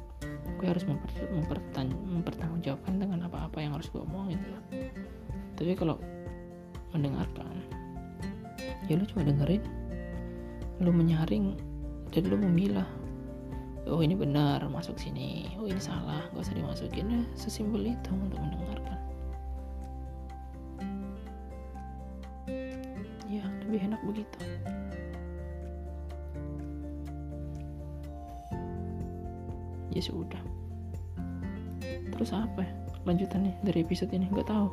gue 0.57 0.67
harus 0.67 0.85
memper, 0.85 1.09
mempertang, 1.33 1.89
mempertanggungjawabkan 1.89 2.99
dengan 2.99 3.25
apa-apa 3.25 3.57
yang 3.63 3.77
harus 3.77 3.87
gue 3.93 4.01
omongin 4.03 4.41
gitu. 4.43 4.59
tapi 5.55 5.71
kalau 5.75 5.95
mendengarkan 6.91 7.63
ya 8.87 8.97
lu 8.97 9.05
cuma 9.07 9.23
dengerin 9.23 9.63
lu 10.79 10.91
menyaring 10.95 11.59
dan 12.09 12.23
lu 12.25 12.39
memilah. 12.39 12.87
Oh 13.89 13.99
ini 14.05 14.13
benar 14.13 14.63
masuk 14.69 14.95
sini. 14.95 15.49
Oh 15.59 15.65
ini 15.67 15.81
salah 15.81 16.29
gak 16.31 16.45
usah 16.45 16.55
dimasukin. 16.55 17.05
Ya 17.09 17.21
sesimpel 17.35 17.89
itu 17.89 18.11
untuk 18.15 18.39
mendengarkan 18.39 18.78
enak 24.09 24.29
begitu 24.29 24.39
ya 29.93 30.01
sudah. 30.05 30.41
Terus 32.13 32.29
apa 32.35 32.61
ya 32.63 32.73
lanjutannya 33.07 33.53
dari 33.65 33.81
episode 33.81 34.11
ini? 34.13 34.29
Nggak 34.29 34.47
tahu. 34.47 34.69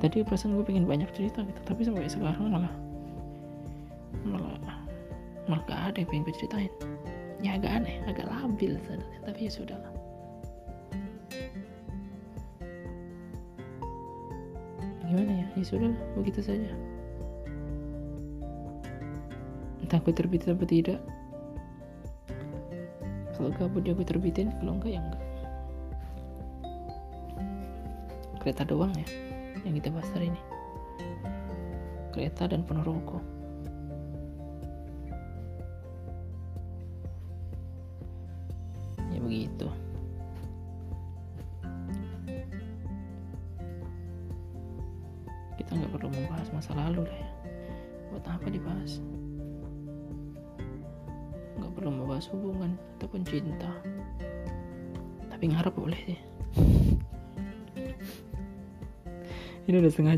Tadi 0.00 0.24
perasaan 0.24 0.56
gue 0.56 0.64
pengen 0.64 0.88
banyak 0.88 1.10
cerita 1.12 1.44
gitu 1.44 1.60
tapi 1.68 1.84
sampai 1.84 2.08
sekarang 2.08 2.48
malah 2.48 2.72
malah 4.24 4.56
malah 5.44 5.62
gak 5.68 5.80
ada 5.92 5.96
yang 6.00 6.08
pengen 6.08 6.24
gue 6.24 6.34
ceritain. 6.40 6.72
Ya 7.40 7.56
agak 7.56 7.84
aneh 7.84 8.00
agak 8.08 8.28
labil 8.28 8.80
sebenarnya 8.80 9.18
tapi 9.24 9.38
ya 9.48 9.52
sudah 9.52 9.76
lah. 9.76 9.92
Gimana 15.04 15.32
ya? 15.42 15.46
Ya 15.58 15.64
sudah 15.66 15.90
begitu 16.16 16.40
saja 16.40 16.70
gue 19.98 20.14
terbitin 20.14 20.54
atau 20.54 20.68
tidak. 20.68 21.00
Kalau 23.34 23.50
gabut 23.56 23.82
ya 23.82 23.96
gue 23.96 24.06
terbitin 24.06 24.54
kalau 24.60 24.78
enggak 24.78 24.94
ya 24.94 25.00
enggak. 25.02 25.22
Kereta 28.38 28.62
doang 28.62 28.94
ya 28.94 29.06
yang 29.66 29.74
kita 29.74 29.90
bahas 29.90 30.06
hari 30.14 30.30
ini. 30.30 30.40
Kereta 32.14 32.46
dan 32.46 32.62
penuh 32.62 32.84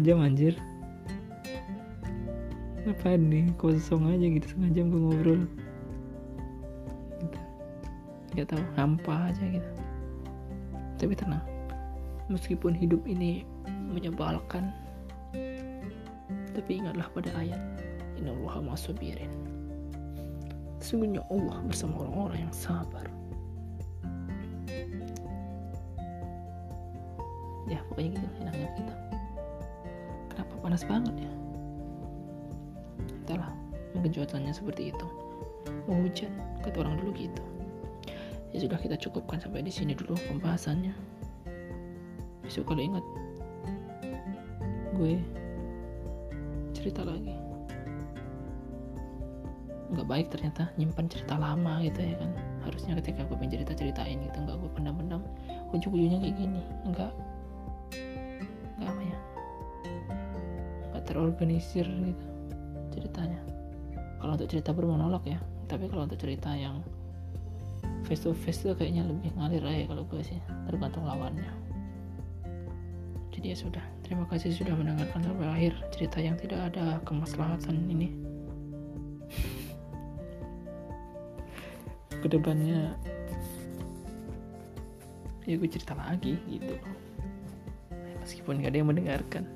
jam 0.02 0.18
anjir. 0.20 0.58
Apa 2.82 3.14
nih? 3.14 3.54
Kosong 3.56 4.10
aja 4.10 4.26
gitu 4.26 4.46
setengah 4.46 4.70
jam 4.74 4.84
gue 4.90 5.00
ngobrol. 5.00 5.42
Gitu. 7.22 7.38
nggak 8.34 8.46
tahu 8.50 8.64
hampa 8.74 9.30
aja 9.30 9.44
gitu. 9.46 9.70
Tapi 10.98 11.14
tenang. 11.14 11.44
Meskipun 12.26 12.74
hidup 12.74 13.02
ini 13.06 13.46
menyebalkan 13.92 14.72
tapi 16.52 16.84
ingatlah 16.84 17.08
pada 17.16 17.32
ayat 17.40 17.60
innallaha 18.20 18.60
ma'asabirin 18.60 19.32
sesungguhnya 20.82 21.22
Allah 21.30 21.62
bersama 21.62 22.02
orang-orang 22.02 22.42
yang 22.42 22.54
sabar. 22.54 23.06
Ya 27.70 27.78
pokoknya 27.86 28.18
gitu 28.18 28.28
enaknya 28.42 28.68
kita 28.74 28.94
panas 30.62 30.86
banget 30.86 31.26
ya. 31.26 31.32
Entahlah 33.26 33.50
mungkin 33.92 34.14
cuacanya 34.14 34.54
seperti 34.54 34.94
itu. 34.94 35.06
Mau 35.90 35.98
hujan 36.06 36.30
kata 36.62 36.86
orang 36.86 37.02
dulu 37.02 37.10
gitu. 37.18 37.42
Ya 38.54 38.62
sudah 38.62 38.78
kita 38.78 38.96
cukupkan 39.00 39.42
sampai 39.42 39.66
di 39.66 39.72
sini 39.72 39.98
dulu 39.98 40.14
pembahasannya. 40.30 40.94
Besok 42.46 42.70
kalau 42.70 42.82
ingat 42.84 43.04
gue 44.94 45.18
cerita 46.76 47.02
lagi. 47.02 47.34
Nggak 49.92 50.08
baik 50.08 50.26
ternyata 50.32 50.72
nyimpan 50.76 51.06
cerita 51.08 51.36
lama 51.36 51.80
gitu 51.84 52.00
ya 52.00 52.16
kan. 52.20 52.30
Harusnya 52.62 52.92
ketika 53.00 53.24
gue 53.26 53.36
pengen 53.36 53.60
cerita 53.60 53.72
ceritain 53.74 54.20
gitu 54.20 54.36
nggak 54.36 54.56
gue 54.60 54.70
pendam-pendam. 54.76 55.24
Ujung-ujungnya 55.72 56.20
kayak 56.20 56.36
gini. 56.36 56.62
Nggak 56.86 57.12
nggak 57.16 57.31
terorganisir 61.04 61.86
gitu 61.86 62.26
ceritanya. 62.92 63.40
Kalau 64.20 64.38
untuk 64.38 64.48
cerita 64.48 64.70
bermonolog 64.70 65.24
ya 65.26 65.40
tapi 65.72 65.88
kalau 65.88 66.04
untuk 66.04 66.20
cerita 66.20 66.52
yang 66.52 66.84
face 68.04 68.28
to 68.28 68.36
face 68.36 68.60
tuh 68.60 68.76
kayaknya 68.76 69.08
lebih 69.08 69.32
ngalir 69.40 69.64
aja 69.64 69.88
kalau 69.88 70.04
gue 70.04 70.20
sih 70.20 70.36
tergantung 70.68 71.08
lawannya. 71.08 71.48
Jadi 73.32 73.56
ya 73.56 73.56
sudah 73.56 73.80
terima 74.04 74.28
kasih 74.28 74.52
sudah 74.52 74.76
mendengarkan 74.76 75.24
sampai 75.24 75.48
akhir 75.48 75.72
cerita 75.96 76.20
yang 76.20 76.36
tidak 76.36 76.68
ada 76.68 77.00
kemaslahatan 77.08 77.88
ini. 77.88 78.12
Ke 82.20 82.28
depannya 82.28 82.92
ya 85.48 85.56
gue 85.56 85.68
cerita 85.72 85.96
lagi 85.96 86.36
gitu. 86.52 86.76
Meskipun 88.22 88.62
gak 88.62 88.70
ada 88.70 88.78
yang 88.78 88.92
mendengarkan 88.92 89.48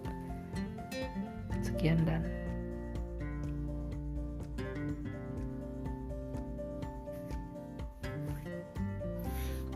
sekian 1.76 2.00
dan 2.08 2.24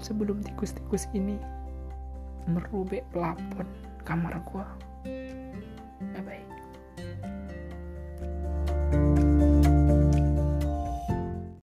sebelum 0.00 0.40
tikus-tikus 0.40 1.12
ini 1.12 1.36
merubek 2.48 3.04
plafon 3.12 3.68
kamar 4.08 4.32
gua 4.48 4.64